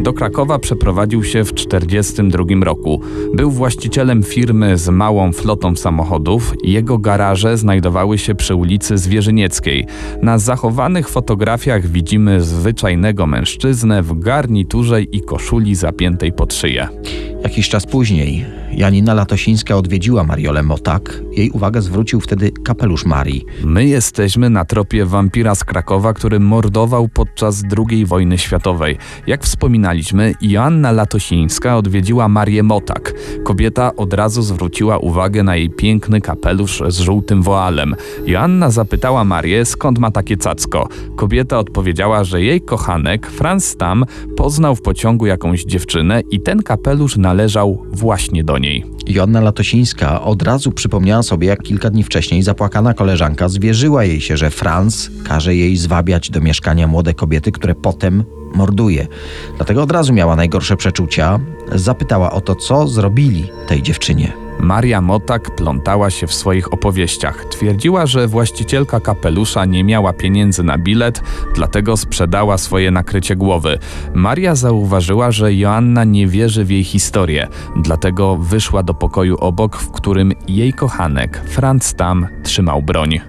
Do 0.00 0.12
Krakowa 0.12 0.58
przeprowadził 0.58 1.24
się 1.24 1.44
w 1.44 1.52
1942 1.52 2.64
roku. 2.64 3.00
Był 3.34 3.50
właścicielem 3.50 4.22
firmy 4.22 4.78
z 4.78 4.88
małą 4.88 5.32
flotą 5.32 5.76
samochodów. 5.76 6.54
Jego 6.64 6.98
garaże 6.98 7.58
znajdowały 7.58 8.18
się 8.18 8.34
przy 8.34 8.54
ulicy 8.54 8.98
Zwierzynieckiej. 8.98 9.86
Na 10.22 10.38
zachowanych 10.38 11.08
fotografiach 11.08 11.86
widzimy 11.86 12.40
zwyczajnego 12.40 13.26
mężczyznę 13.26 14.02
w 14.02 14.18
garniturze 14.18 15.02
i 15.02 15.20
koszuli 15.20 15.74
zapiętej 15.74 16.32
pod 16.32 16.54
szyję. 16.54 16.88
Jakiś 17.42 17.68
czas 17.68 17.86
później 17.86 18.61
Janina 18.76 19.14
Latosińska 19.14 19.76
odwiedziła 19.76 20.24
Mariolę 20.24 20.62
Motak. 20.62 21.20
Jej 21.32 21.50
uwagę 21.50 21.82
zwrócił 21.82 22.20
wtedy 22.20 22.50
kapelusz 22.64 23.04
Marii. 23.04 23.44
My 23.64 23.84
jesteśmy 23.84 24.50
na 24.50 24.64
tropie 24.64 25.04
wampira 25.06 25.54
z 25.54 25.64
Krakowa, 25.64 26.12
który 26.12 26.40
mordował 26.40 27.08
podczas 27.08 27.62
II 27.90 28.06
wojny 28.06 28.38
światowej. 28.38 28.98
Jak 29.26 29.44
wspominaliśmy, 29.44 30.34
Joanna 30.40 30.92
Latosińska 30.92 31.76
odwiedziła 31.76 32.28
Marię 32.28 32.62
Motak. 32.62 33.14
Kobieta 33.44 33.96
od 33.96 34.14
razu 34.14 34.42
zwróciła 34.42 34.98
uwagę 34.98 35.42
na 35.42 35.56
jej 35.56 35.70
piękny 35.70 36.20
kapelusz 36.20 36.82
z 36.88 36.98
żółtym 36.98 37.42
woalem. 37.42 37.94
Joanna 38.26 38.70
zapytała 38.70 39.24
Marię, 39.24 39.64
skąd 39.64 39.98
ma 39.98 40.10
takie 40.10 40.36
cacko. 40.36 40.88
Kobieta 41.16 41.58
odpowiedziała, 41.58 42.24
że 42.24 42.42
jej 42.42 42.60
kochanek, 42.60 43.26
Franz 43.26 43.76
Tam, 43.76 44.04
poznał 44.36 44.76
w 44.76 44.82
pociągu 44.82 45.26
jakąś 45.26 45.64
dziewczynę 45.64 46.20
i 46.30 46.40
ten 46.40 46.62
kapelusz 46.62 47.16
należał 47.16 47.86
właśnie 47.92 48.44
do 48.44 48.58
niej. 48.58 48.61
Joanna 49.06 49.40
Latosińska 49.40 50.22
od 50.22 50.42
razu 50.42 50.72
przypomniała 50.72 51.22
sobie, 51.22 51.48
jak 51.48 51.62
kilka 51.62 51.90
dni 51.90 52.02
wcześniej 52.02 52.42
zapłakana 52.42 52.94
koleżanka 52.94 53.48
zwierzyła 53.48 54.04
jej 54.04 54.20
się, 54.20 54.36
że 54.36 54.50
Franz 54.50 55.10
każe 55.24 55.54
jej 55.54 55.76
zwabiać 55.76 56.30
do 56.30 56.40
mieszkania 56.40 56.86
młode 56.86 57.14
kobiety, 57.14 57.52
które 57.52 57.74
potem 57.74 58.24
morduje. 58.54 59.06
Dlatego 59.56 59.82
od 59.82 59.92
razu 59.92 60.12
miała 60.12 60.36
najgorsze 60.36 60.76
przeczucia. 60.76 61.40
Zapytała 61.72 62.32
o 62.32 62.40
to, 62.40 62.54
co 62.54 62.88
zrobili 62.88 63.48
tej 63.66 63.82
dziewczynie. 63.82 64.41
Maria 64.60 65.00
Motak 65.00 65.54
plątała 65.56 66.10
się 66.10 66.26
w 66.26 66.34
swoich 66.34 66.72
opowieściach. 66.72 67.44
Twierdziła, 67.44 68.06
że 68.06 68.28
właścicielka 68.28 69.00
kapelusza 69.00 69.64
nie 69.64 69.84
miała 69.84 70.12
pieniędzy 70.12 70.62
na 70.62 70.78
bilet, 70.78 71.22
dlatego 71.54 71.96
sprzedała 71.96 72.58
swoje 72.58 72.90
nakrycie 72.90 73.36
głowy. 73.36 73.78
Maria 74.14 74.54
zauważyła, 74.54 75.30
że 75.30 75.54
Joanna 75.54 76.04
nie 76.04 76.26
wierzy 76.26 76.64
w 76.64 76.70
jej 76.70 76.84
historię, 76.84 77.48
dlatego 77.76 78.36
wyszła 78.36 78.82
do 78.82 78.94
pokoju 78.94 79.36
obok, 79.36 79.76
w 79.76 79.90
którym 79.90 80.32
jej 80.48 80.72
kochanek, 80.72 81.42
Franz 81.46 81.94
Tam, 81.94 82.26
trzymał 82.42 82.82
broń. 82.82 83.20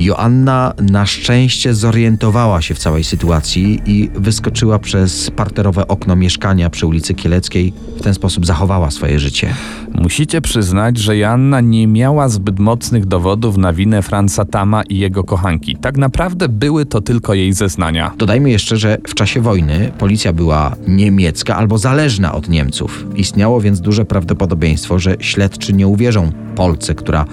Joanna 0.00 0.72
na 0.90 1.06
szczęście 1.06 1.74
zorientowała 1.74 2.62
się 2.62 2.74
w 2.74 2.78
całej 2.78 3.04
sytuacji 3.04 3.82
i 3.86 4.10
wyskoczyła 4.14 4.78
przez 4.78 5.30
parterowe 5.30 5.88
okno 5.88 6.16
mieszkania 6.16 6.70
przy 6.70 6.86
ulicy 6.86 7.14
Kieleckiej. 7.14 7.72
W 7.96 8.02
ten 8.02 8.14
sposób 8.14 8.46
zachowała 8.46 8.90
swoje 8.90 9.18
życie. 9.18 9.54
Musicie 9.94 10.40
przyznać, 10.40 10.98
że 10.98 11.16
Joanna 11.16 11.60
nie 11.60 11.86
miała 11.86 12.28
zbyt 12.28 12.58
mocnych 12.58 13.06
dowodów 13.06 13.56
na 13.56 13.72
winę 13.72 14.02
Franza 14.02 14.44
Tama 14.44 14.82
i 14.82 14.98
jego 14.98 15.24
kochanki. 15.24 15.76
Tak 15.76 15.96
naprawdę 15.96 16.48
były 16.48 16.86
to 16.86 17.00
tylko 17.00 17.34
jej 17.34 17.52
zeznania. 17.52 18.12
Dodajmy 18.18 18.50
jeszcze, 18.50 18.76
że 18.76 18.98
w 19.08 19.14
czasie 19.14 19.40
wojny 19.40 19.92
policja 19.98 20.32
była 20.32 20.76
niemiecka 20.88 21.56
albo 21.56 21.78
zależna 21.78 22.34
od 22.34 22.48
Niemców. 22.48 23.06
Istniało 23.16 23.60
więc 23.60 23.80
duże 23.80 24.04
prawdopodobieństwo, 24.04 24.98
że 24.98 25.16
śledczy 25.20 25.72
nie 25.72 25.88
uwierzą 25.88 26.32
Polce, 26.54 26.94
która 26.94 27.24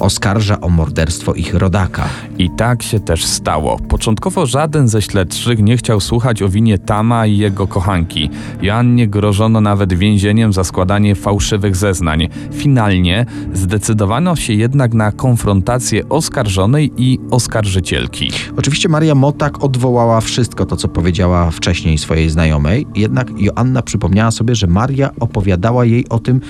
oskarża 0.00 0.60
o 0.60 0.68
morderstwo 0.68 1.34
ich 1.34 1.54
rodaka. 1.54 2.09
I 2.38 2.50
tak 2.50 2.82
się 2.82 3.00
też 3.00 3.24
stało. 3.24 3.78
Początkowo 3.88 4.46
żaden 4.46 4.88
ze 4.88 5.02
śledczych 5.02 5.62
nie 5.62 5.76
chciał 5.76 6.00
słuchać 6.00 6.42
o 6.42 6.48
winie 6.48 6.78
Tama 6.78 7.26
i 7.26 7.36
jego 7.36 7.66
kochanki. 7.66 8.30
Joannie 8.62 9.08
grożono 9.08 9.60
nawet 9.60 9.92
więzieniem 9.92 10.52
za 10.52 10.64
składanie 10.64 11.14
fałszywych 11.14 11.76
zeznań. 11.76 12.28
Finalnie 12.52 13.26
zdecydowano 13.52 14.36
się 14.36 14.52
jednak 14.52 14.94
na 14.94 15.12
konfrontację 15.12 16.08
oskarżonej 16.08 16.92
i 16.96 17.18
oskarżycielki. 17.30 18.30
Oczywiście 18.56 18.88
Maria 18.88 19.14
Motak 19.14 19.64
odwołała 19.64 20.20
wszystko 20.20 20.66
to, 20.66 20.76
co 20.76 20.88
powiedziała 20.88 21.50
wcześniej 21.50 21.98
swojej 21.98 22.30
znajomej, 22.30 22.86
jednak 22.94 23.28
Joanna 23.38 23.82
przypomniała 23.82 24.30
sobie, 24.30 24.54
że 24.54 24.66
Maria 24.66 25.10
opowiadała 25.20 25.84
jej 25.84 26.08
o 26.08 26.18
tym, 26.18 26.40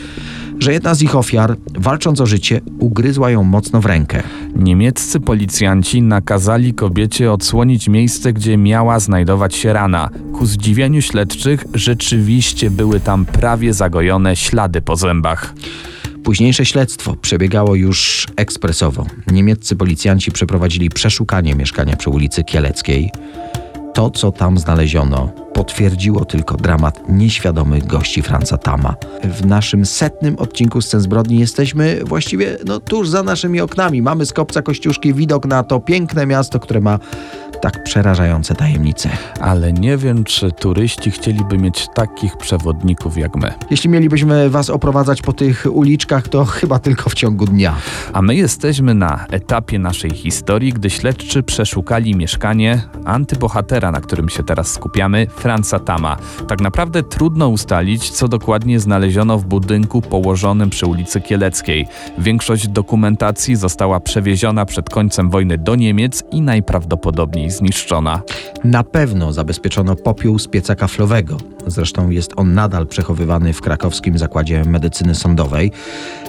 że 0.61 0.73
jedna 0.73 0.94
z 0.94 1.03
ich 1.03 1.16
ofiar, 1.16 1.57
walcząc 1.79 2.20
o 2.20 2.27
życie, 2.27 2.61
ugryzła 2.79 3.31
ją 3.31 3.44
mocno 3.44 3.81
w 3.81 3.87
rękę. 3.87 4.23
Niemieccy 4.57 5.20
policjanci 5.20 6.03
nakazali 6.03 6.75
kobiecie 6.75 7.33
odsłonić 7.33 7.88
miejsce, 7.88 8.33
gdzie 8.33 8.57
miała 8.57 9.01
znajdować 9.01 9.55
się 9.55 9.73
rana. 9.73 10.11
Ku 10.33 10.46
zdziwieniu 10.46 11.03
śledczych 11.03 11.64
rzeczywiście 11.75 12.70
były 12.70 13.01
tam 13.01 13.25
prawie 13.25 13.73
zagojone 13.73 14.37
ślady 14.37 14.81
po 14.81 14.96
zębach. 14.96 15.55
Późniejsze 16.25 16.64
śledztwo 16.64 17.16
przebiegało 17.16 17.75
już 17.75 18.27
ekspresowo. 18.37 19.07
Niemieccy 19.33 19.77
policjanci 19.77 20.33
przeprowadzili 20.33 20.90
przeszukanie 20.90 21.55
mieszkania 21.55 21.96
przy 21.96 22.11
ulicy 22.11 22.44
Kieleckiej. 22.44 23.11
To, 23.94 24.11
co 24.11 24.33
tam 24.33 24.59
znaleziono, 24.59 25.33
potwierdziło 25.55 26.25
tylko 26.25 26.57
dramat 26.57 27.01
nieświadomych 27.09 27.87
gości 27.87 28.23
Franca 28.23 28.59
Tama. 28.59 28.95
W 29.25 29.47
naszym 29.47 29.87
setnym 29.87 30.39
odcinku 30.39 30.81
Scen 30.81 31.01
Zbrodni 31.01 31.39
jesteśmy 31.39 32.01
właściwie 32.05 32.59
no, 32.67 32.81
tuż 32.81 33.09
za 33.09 33.23
naszymi 33.23 33.61
oknami. 33.61 34.03
Mamy 34.03 34.27
z 34.27 34.33
kopca 34.33 34.63
Kościuszki 34.63 35.15
widok 35.15 35.47
na 35.47 35.63
to 35.63 35.81
piękne 35.81 36.27
miasto, 36.27 36.61
które 36.61 36.81
ma 36.81 36.99
tak 37.61 37.85
przerażające 37.85 38.55
tajemnice. 38.55 39.11
Ale 39.41 39.73
nie 39.73 39.97
wiem, 39.97 40.25
czy 40.25 40.53
turyści 40.53 41.11
chcieliby 41.11 41.59
mieć 41.59 41.87
takich 41.95 42.37
przewodników 42.37 43.19
jak 43.19 43.37
my. 43.37 43.55
Jeśli 43.71 43.91
mielibyśmy 43.91 44.51
was 44.51 44.71
oprowadzać 44.71 45.23
po 45.23 45.33
tych 45.33 45.67
uliczkach, 45.73 46.29
to 46.29 46.45
chyba 46.61 46.79
tylko 46.79 47.11
w 47.11 47.15
ciągu 47.15 47.47
dnia. 47.47 47.75
A 48.13 48.23
my 48.23 48.35
jesteśmy 48.35 48.95
na 48.95 49.27
etapie 49.31 49.79
naszej 49.79 50.11
historii, 50.11 50.73
gdy 50.73 50.91
śledczy 50.91 51.43
przeszukali 51.43 52.17
mieszkanie 52.17 52.83
antybohatera, 53.05 53.91
na 53.91 54.01
którym 54.01 54.29
się 54.29 54.43
teraz 54.43 54.73
skupiamy, 54.73 55.27
Franza 55.40 55.79
Tama. 55.79 56.16
Tak 56.48 56.61
naprawdę 56.61 57.03
trudno 57.03 57.48
ustalić, 57.48 58.11
co 58.11 58.29
dokładnie 58.29 58.81
znaleziono 58.81 59.38
w 59.38 59.44
budynku 59.44 60.03
położonym 60.03 60.70
przy 60.70 60.87
ulicy 60.87 61.20
Kieleckiej. 61.20 61.87
Większość 62.18 62.68
dokumentacji 62.68 63.57
została 63.57 64.00
przewieziona 64.00 64.66
przed 64.66 64.90
końcem 64.90 65.31
wojny 65.31 65.59
do 65.59 65.74
Niemiec 65.74 66.22
i 66.31 66.42
najprawdopodobniej 66.42 67.50
zniszczona. 67.50 68.22
Na 68.64 68.85
pewno 68.85 69.33
zabezpieczono 69.33 69.96
popiół 69.96 70.38
z 70.38 70.48
pieca 70.48 70.74
kaflowego. 70.74 71.37
Zresztą 71.66 72.11
jest 72.11 72.33
on 72.37 72.55
nadal 72.55 72.87
przechowywany 72.87 73.53
w 73.53 73.61
krakowskim 73.61 74.18
zakładzie 74.18 74.64
medycyny 74.64 75.14
sądowej. 75.14 75.72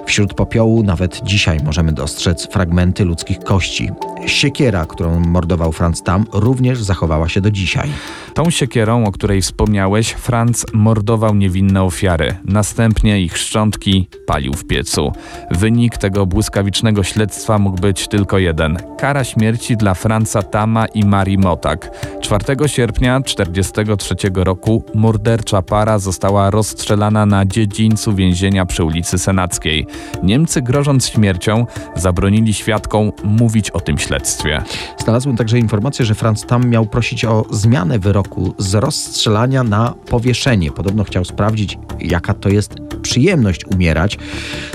Wśród 0.05 0.33
popiołu 0.33 0.83
nawet 0.83 1.21
dzisiaj 1.23 1.59
możemy 1.63 1.91
dostrzec 1.91 2.47
fragmenty 2.47 3.05
ludzkich 3.05 3.39
kości. 3.39 3.89
Siekiera, 4.25 4.85
którą 4.85 5.19
mordował 5.19 5.71
Franz 5.71 6.03
Tam, 6.03 6.25
również 6.33 6.83
zachowała 6.83 7.29
się 7.29 7.41
do 7.41 7.51
dzisiaj. 7.51 7.89
Tą 8.33 8.49
siekierą, 8.49 9.05
o 9.05 9.11
której 9.11 9.41
wspomniałeś, 9.41 10.11
Franz 10.11 10.65
mordował 10.73 11.35
niewinne 11.35 11.83
ofiary. 11.83 12.35
Następnie 12.45 13.21
ich 13.21 13.37
szczątki 13.37 14.07
palił 14.25 14.53
w 14.53 14.65
piecu. 14.65 15.11
Wynik 15.51 15.97
tego 15.97 16.25
błyskawicznego 16.25 17.03
śledztwa 17.03 17.57
mógł 17.57 17.81
być 17.81 18.07
tylko 18.07 18.37
jeden. 18.37 18.77
Kara 18.97 19.23
śmierci 19.23 19.77
dla 19.77 19.93
Franza 19.93 20.43
Tama 20.43 20.85
i 20.85 21.05
Marii 21.05 21.37
Motak. 21.37 21.91
4 22.21 22.43
sierpnia 22.67 23.21
1943 23.21 24.15
roku 24.35 24.83
mordercza 24.95 25.61
para 25.61 25.99
została 25.99 26.49
rozstrzelana 26.49 27.25
na 27.25 27.45
dziedzińcu 27.45 28.15
więzienia 28.15 28.65
przy 28.65 28.83
ulicy 28.83 29.17
Senackiej. 29.17 29.87
Niemcy, 30.23 30.61
grożąc 30.61 31.07
śmiercią, 31.07 31.65
zabronili 31.95 32.53
świadkom 32.53 33.11
mówić 33.23 33.69
o 33.69 33.79
tym 33.79 33.97
śledztwie. 33.97 34.63
Znalazłem 34.97 35.37
także 35.37 35.59
informację, 35.59 36.05
że 36.05 36.15
Franz 36.15 36.45
Tam 36.45 36.69
miał 36.69 36.85
prosić 36.85 37.25
o 37.25 37.45
zmianę 37.51 37.99
wyroku 37.99 38.53
z 38.57 38.73
rozstrzelania 38.75 39.63
na 39.63 39.93
powieszenie. 40.09 40.71
Podobno 40.71 41.03
chciał 41.03 41.25
sprawdzić, 41.25 41.77
jaka 41.99 42.33
to 42.33 42.49
jest 42.49 42.75
przyjemność 43.01 43.65
umierać. 43.65 44.17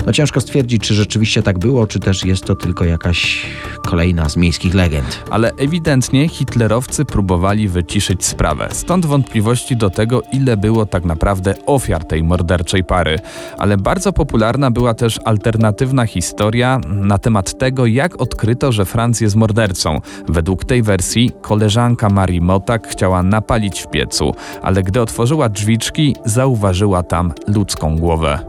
No 0.05 0.13
ciężko 0.13 0.41
stwierdzić, 0.41 0.83
czy 0.83 0.93
rzeczywiście 0.93 1.43
tak 1.43 1.59
było, 1.59 1.87
czy 1.87 1.99
też 1.99 2.25
jest 2.25 2.45
to 2.45 2.55
tylko 2.55 2.85
jakaś 2.85 3.45
kolejna 3.85 4.29
z 4.29 4.37
miejskich 4.37 4.73
legend. 4.73 5.23
Ale 5.29 5.51
ewidentnie 5.59 6.29
hitlerowcy 6.29 7.05
próbowali 7.05 7.67
wyciszyć 7.67 8.25
sprawę. 8.25 8.67
Stąd 8.71 9.05
wątpliwości 9.05 9.77
do 9.77 9.89
tego, 9.89 10.21
ile 10.31 10.57
było 10.57 10.85
tak 10.85 11.05
naprawdę 11.05 11.55
ofiar 11.65 12.05
tej 12.05 12.23
morderczej 12.23 12.83
pary. 12.83 13.19
Ale 13.57 13.77
bardzo 13.77 14.13
popularna 14.13 14.71
była 14.71 14.93
też 14.93 15.06
alternatywna 15.25 16.05
historia 16.05 16.79
na 16.87 17.17
temat 17.17 17.57
tego, 17.57 17.85
jak 17.85 18.21
odkryto, 18.21 18.71
że 18.71 18.85
Franz 18.85 19.21
jest 19.21 19.35
mordercą. 19.35 20.01
Według 20.27 20.65
tej 20.65 20.83
wersji 20.83 21.31
koleżanka 21.41 22.09
Marii 22.09 22.41
Motak 22.41 22.87
chciała 22.87 23.23
napalić 23.23 23.81
w 23.81 23.89
piecu, 23.89 24.35
ale 24.61 24.83
gdy 24.83 25.01
otworzyła 25.01 25.49
drzwiczki, 25.49 26.15
zauważyła 26.25 27.03
tam 27.03 27.33
ludzką 27.47 27.97
głowę. 27.97 28.39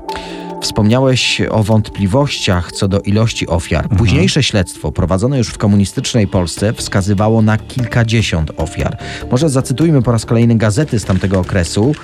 Wspomniałeś 0.61 1.41
o 1.51 1.63
wątpliwościach 1.63 2.73
co 2.73 2.89
do 2.89 3.01
ilości 3.01 3.47
ofiar. 3.47 3.89
Późniejsze 3.89 4.43
śledztwo 4.43 4.93
prowadzone 4.93 5.39
już 5.39 5.49
w 5.49 5.59
komunistycznej 5.59 6.29
Polsce 6.29 6.73
wskazywało 6.73 7.43
na 7.43 7.59
kilkadziesiąt 7.59 8.53
ofiar. 8.57 8.97
Może 9.31 9.49
zacytujmy 9.49 10.03
po 10.03 10.13
raz 10.13 10.27
kolejny 10.27 10.55
gazety 10.55 10.99
z 10.99 11.05
tamtego 11.05 11.41
okresu. 11.41 11.95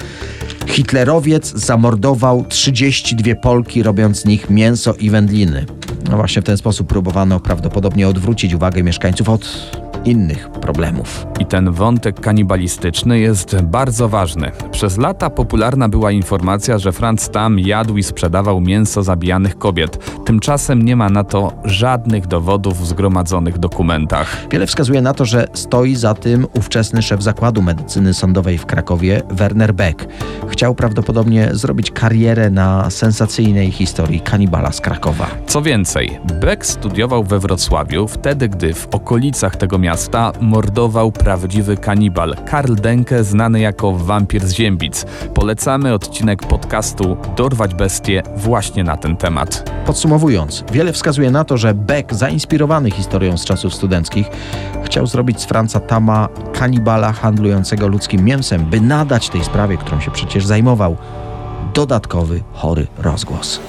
Hitlerowiec 0.67 1.53
zamordował 1.53 2.45
32 2.49 3.35
Polki, 3.35 3.83
robiąc 3.83 4.21
z 4.21 4.25
nich 4.25 4.51
mięso 4.51 4.95
i 4.95 5.11
wędliny. 5.11 5.67
No 6.11 6.17
właśnie 6.17 6.43
w 6.43 6.45
ten 6.45 6.57
sposób 6.57 6.87
próbowano 6.87 7.41
prawdopodobnie 7.41 8.09
odwrócić 8.09 8.55
uwagę 8.55 8.83
mieszkańców 8.83 9.29
od 9.29 9.71
innych 10.05 10.51
problemów. 10.51 11.27
I 11.41 11.47
ten 11.47 11.71
wątek 11.71 12.21
kanibalistyczny 12.21 13.19
jest 13.19 13.63
bardzo 13.63 14.09
ważny. 14.09 14.51
Przez 14.71 14.99
lata 14.99 15.31
popularna 15.31 15.89
była 15.89 16.11
informacja, 16.11 16.79
że 16.79 16.93
Franz 16.93 17.31
Tam 17.31 17.59
jadł 17.59 17.97
i 17.97 18.03
sprzedawał 18.03 18.61
mięso 18.61 19.03
zabijanych 19.03 19.59
kobiet. 19.59 19.99
Tymczasem 20.25 20.83
nie 20.83 20.97
ma 20.97 21.09
na 21.09 21.25
to 21.25 21.53
żadnych 21.65 22.27
dowodów 22.27 22.81
w 22.81 22.87
zgromadzonych 22.87 23.59
dokumentach. 23.59 24.47
Wiele 24.51 24.67
wskazuje 24.67 25.03
na 25.03 25.15
to, 25.15 25.25
że 25.25 25.47
stoi 25.53 25.97
za 25.97 26.15
tym 26.15 26.47
ówczesny 26.55 27.03
szef 27.03 27.23
zakładu 27.23 27.63
medycyny 27.63 28.15
sądowej 28.15 28.59
w 28.59 28.67
Krakowie, 28.67 29.23
Werner 29.31 29.75
Beck. 29.75 30.07
Chciał 30.49 30.75
prawdopodobnie 30.75 31.49
zrobić 31.53 31.91
karierę 31.91 32.51
na 32.51 32.91
sensacyjnej 32.91 33.71
historii 33.71 34.21
kanibala 34.21 34.73
z 34.73 34.81
Krakowa. 34.81 35.27
Co 35.47 35.63
więcej, 35.63 36.19
Beck 36.41 36.67
studiował 36.67 37.25
we 37.25 37.39
Wrocławiu, 37.39 38.09
wtedy 38.09 38.49
gdy 38.49 38.75
w 38.75 38.89
okolicach 38.95 39.57
tego 39.57 39.79
miasta 39.79 39.94
mordował 40.41 41.13
prawdziwy 41.13 41.77
kanibal 41.77 42.37
Karl 42.47 42.75
Denke, 42.75 43.25
znany 43.25 43.61
jako 43.61 43.93
wampir 43.93 44.47
z 44.47 44.53
Ziębic. 44.53 45.07
Polecamy 45.35 45.95
odcinek 45.95 46.47
podcastu 46.47 47.17
Dorwać 47.37 47.75
bestie 47.75 48.23
właśnie 48.37 48.85
na 48.85 48.97
ten 48.97 49.17
temat. 49.17 49.71
Podsumowując, 49.87 50.65
wiele 50.73 50.93
wskazuje 50.93 51.31
na 51.31 51.45
to, 51.45 51.57
że 51.57 51.75
Beck, 51.75 52.13
zainspirowany 52.13 52.91
historią 52.91 53.39
z 53.39 53.45
czasów 53.45 53.75
studenckich, 53.75 54.27
chciał 54.85 55.07
zrobić 55.07 55.41
z 55.41 55.45
Franca 55.45 55.81
Tama 55.81 56.29
kanibala 56.53 57.13
handlującego 57.13 57.89
ludzkim 57.89 58.25
mięsem, 58.25 58.65
by 58.65 58.81
nadać 58.81 59.29
tej 59.29 59.45
sprawie, 59.45 59.77
którą 59.77 60.01
się 60.01 60.11
przecież 60.11 60.47
zajmował, 60.47 60.97
dodatkowy 61.75 62.43
chory 62.53 62.87
rozgłos. 62.99 63.61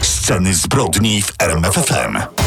Sceny 0.00 0.54
zbrodni 0.54 1.22
w 1.22 1.32
RMFFM. 1.38 2.43